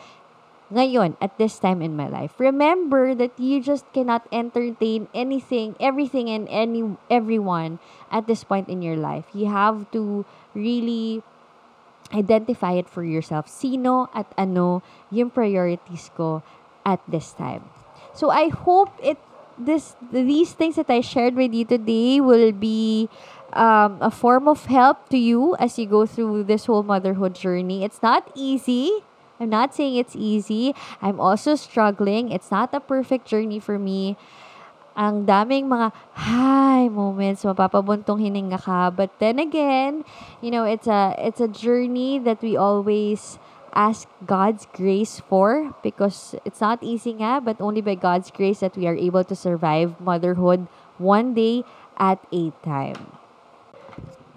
Ngayon, 0.69 1.17
at 1.21 1.37
this 1.39 1.59
time 1.59 1.81
in 1.81 1.97
my 1.97 2.09
life. 2.09 2.37
Remember 2.37 3.15
that 3.15 3.33
you 3.41 3.63
just 3.63 3.89
cannot 3.97 4.29
entertain 4.31 5.09
anything, 5.15 5.75
everything 5.81 6.29
and 6.29 6.45
any 6.53 6.85
everyone 7.09 7.81
at 8.13 8.29
this 8.29 8.45
point 8.45 8.69
in 8.69 8.83
your 8.83 8.97
life. 8.97 9.25
You 9.33 9.49
have 9.49 9.89
to 9.97 10.29
really 10.53 11.25
identify 12.13 12.73
it 12.77 12.89
for 12.89 13.05
yourself. 13.05 13.49
Sino 13.49 14.13
at 14.13 14.29
ano 14.37 14.85
yung 15.09 15.33
priorities 15.33 16.13
ko 16.13 16.45
at 16.85 17.01
this 17.09 17.33
time. 17.33 17.65
So 18.13 18.29
I 18.29 18.53
hope 18.53 18.93
it 19.01 19.17
this 19.57 19.97
these 20.13 20.53
things 20.53 20.77
that 20.77 20.93
I 20.93 21.01
shared 21.01 21.35
with 21.35 21.53
you 21.53 21.65
today 21.65 22.21
will 22.21 22.53
be 22.53 23.09
um, 23.53 23.99
a 24.01 24.11
form 24.11 24.47
of 24.49 24.67
help 24.67 25.09
to 25.11 25.19
you 25.19 25.57
as 25.59 25.79
you 25.79 25.87
go 25.87 26.07
through 26.07 26.45
this 26.45 26.67
whole 26.67 26.85
motherhood 26.85 27.35
journey. 27.35 27.85
It's 27.85 28.03
not 28.03 28.31
easy. 28.35 29.05
I'm 29.41 29.51
not 29.51 29.75
saying 29.75 29.97
it's 29.97 30.17
easy. 30.17 30.75
I'm 31.03 31.21
also 31.21 31.55
struggling. 31.55 32.31
It's 32.31 32.51
not 32.51 32.75
a 32.75 32.81
perfect 32.81 33.27
journey 33.27 33.59
for 33.59 33.79
me. 33.79 34.17
Ang 34.99 35.31
daming 35.31 35.71
mga 35.71 35.95
high 36.19 36.91
moments, 36.91 37.47
mapapabuntong 37.47 38.19
hininga 38.19 38.59
ka. 38.59 38.91
But 38.91 39.15
then 39.23 39.39
again, 39.39 40.03
you 40.43 40.51
know, 40.51 40.67
it's 40.67 40.91
a 40.91 41.15
it's 41.19 41.39
a 41.39 41.47
journey 41.47 42.19
that 42.19 42.43
we 42.43 42.59
always 42.59 43.39
ask 43.79 44.11
God's 44.27 44.67
grace 44.75 45.23
for 45.23 45.71
because 45.87 46.35
it's 46.45 46.61
not 46.61 46.83
easy 46.83 47.15
nga, 47.15 47.39
but 47.39 47.63
only 47.63 47.81
by 47.81 47.95
God's 47.95 48.35
grace 48.35 48.59
that 48.59 48.75
we 48.75 48.91
are 48.91 48.99
able 48.99 49.23
to 49.23 49.39
survive 49.39 50.01
motherhood 50.03 50.67
one 50.99 51.31
day 51.31 51.63
at 51.95 52.19
a 52.35 52.51
time. 52.67 53.15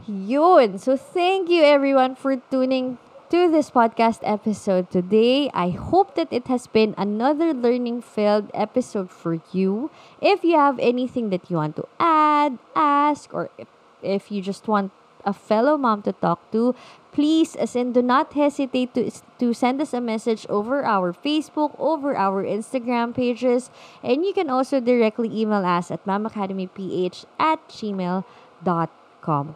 Yun. 0.05 0.77
So 0.77 0.97
thank 0.97 1.49
you 1.49 1.63
everyone 1.63 2.13
for 2.13 2.37
tuning 2.37 2.97
to 3.32 3.48
this 3.48 3.72
podcast 3.72 4.20
episode 4.28 4.91
today. 4.91 5.50
I 5.54 5.70
hope 5.70 6.15
that 6.15 6.28
it 6.36 6.52
has 6.52 6.67
been 6.67 6.94
another 6.98 7.54
learning 7.54 8.02
filled 8.04 8.52
episode 8.54 9.10
for 9.10 9.39
you. 9.56 9.89
If 10.20 10.44
you 10.44 10.60
have 10.60 10.78
anything 10.80 11.30
that 11.30 11.50
you 11.50 11.56
want 11.56 11.78
to 11.78 11.88
add, 11.98 12.60
ask, 12.76 13.34
or 13.34 13.50
if, 13.58 13.70
if 14.04 14.32
you 14.36 14.41
just 14.41 14.67
want 14.67 14.91
a 15.24 15.32
fellow 15.32 15.78
mom 15.78 16.02
to 16.02 16.12
talk 16.12 16.44
to, 16.52 16.76
please, 17.13 17.56
as 17.56 17.74
in, 17.74 17.94
do 17.94 18.02
not 18.02 18.34
hesitate 18.34 18.94
to, 18.96 19.10
to 19.39 19.54
send 19.54 19.80
us 19.80 19.94
a 19.94 20.02
message 20.02 20.46
over 20.50 20.84
our 20.84 21.13
Facebook, 21.13 21.72
over 21.80 22.17
our 22.17 22.44
Instagram 22.44 23.15
pages, 23.15 23.72
and 24.04 24.26
you 24.26 24.34
can 24.34 24.50
also 24.50 24.82
directly 24.82 25.32
email 25.32 25.63
us 25.63 25.89
at 25.89 26.04
mamacademyph 26.04 27.26
at 27.39 27.65
gmail.com. 27.70 29.56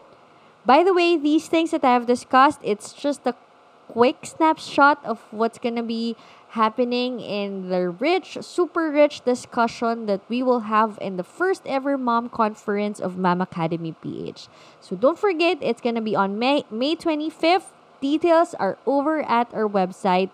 By 0.65 0.83
the 0.83 0.93
way, 0.93 1.17
these 1.17 1.47
things 1.47 1.71
that 1.71 1.83
I 1.83 1.93
have 1.93 2.07
discussed, 2.07 2.59
it's 2.63 2.93
just 2.93 3.27
a 3.27 3.35
quick 3.87 4.25
snapshot 4.25 5.03
of 5.05 5.21
what's 5.31 5.57
gonna 5.57 5.83
be 5.83 6.17
happening 6.55 7.19
in 7.19 7.67
the 7.69 7.89
rich, 7.89 8.37
super 8.41 8.89
rich 8.89 9.23
discussion 9.25 10.07
that 10.07 10.21
we 10.29 10.41
will 10.41 10.61
have 10.71 10.97
in 11.01 11.17
the 11.17 11.23
first 11.23 11.61
ever 11.65 11.97
mom 11.97 12.29
conference 12.29 12.97
of 12.99 13.17
Mom 13.17 13.41
Academy 13.41 13.93
PH. 14.01 14.47
So 14.79 14.95
don't 14.95 15.19
forget, 15.19 15.57
it's 15.61 15.81
gonna 15.81 16.01
be 16.01 16.15
on 16.15 16.39
May 16.39 16.63
May 16.71 16.95
25th. 16.95 17.73
Details 18.01 18.55
are 18.55 18.77
over 18.85 19.21
at 19.23 19.53
our 19.53 19.67
website, 19.67 20.29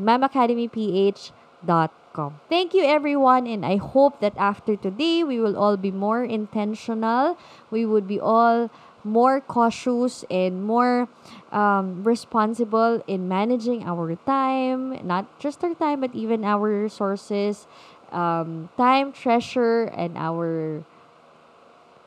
mamacademyph.com. 0.00 2.40
Thank 2.48 2.74
you 2.74 2.84
everyone 2.84 3.46
and 3.46 3.64
I 3.64 3.76
hope 3.76 4.20
that 4.20 4.34
after 4.36 4.76
today 4.76 5.24
we 5.24 5.40
will 5.40 5.56
all 5.56 5.76
be 5.76 5.90
more 5.90 6.24
intentional. 6.24 7.38
We 7.70 7.86
would 7.86 8.06
be 8.06 8.20
all 8.20 8.70
more 9.04 9.40
cautious 9.40 10.24
and 10.30 10.64
more 10.64 11.08
um, 11.50 12.04
responsible 12.04 13.02
in 13.06 13.28
managing 13.28 13.84
our 13.84 14.14
time, 14.26 14.98
not 15.06 15.26
just 15.38 15.62
our 15.64 15.74
time, 15.74 16.00
but 16.00 16.14
even 16.14 16.44
our 16.44 16.82
resources, 16.82 17.66
um, 18.12 18.68
time, 18.76 19.12
treasure, 19.12 19.84
and 19.96 20.16
our 20.16 20.84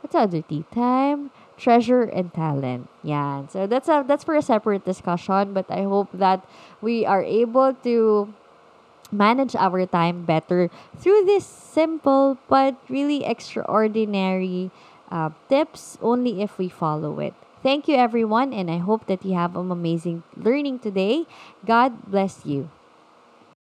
what's 0.02 0.14
the 0.14 0.20
other 0.20 0.42
T? 0.42 0.66
Time, 0.74 1.32
treasure, 1.58 2.04
and 2.04 2.34
talent. 2.34 2.90
Yeah. 3.04 3.48
So 3.48 3.68
that's 3.68 3.88
a 3.88 4.04
that's 4.08 4.24
for 4.24 4.36
a 4.36 4.42
separate 4.42 4.86
discussion. 4.86 5.54
But 5.54 5.70
I 5.70 5.84
hope 5.84 6.10
that 6.14 6.46
we 6.82 7.06
are 7.06 7.24
able 7.24 7.74
to 7.84 8.34
manage 9.12 9.56
our 9.56 9.86
time 9.86 10.26
better 10.26 10.70
through 10.98 11.26
this 11.26 11.46
simple 11.46 12.38
but 12.50 12.76
really 12.90 13.24
extraordinary 13.24 14.72
uh, 15.12 15.30
tips 15.50 15.98
only 16.02 16.42
if 16.42 16.58
we 16.58 16.70
follow 16.70 17.20
it. 17.20 17.34
Thank 17.64 17.88
you, 17.88 17.96
everyone, 17.96 18.54
and 18.54 18.70
I 18.70 18.78
hope 18.78 19.08
that 19.08 19.26
you 19.26 19.34
have 19.34 19.56
an 19.56 19.72
amazing 19.72 20.24
learning 20.38 20.80
today. 20.80 21.26
God 21.66 22.12
bless 22.12 22.46
you. 22.46 22.70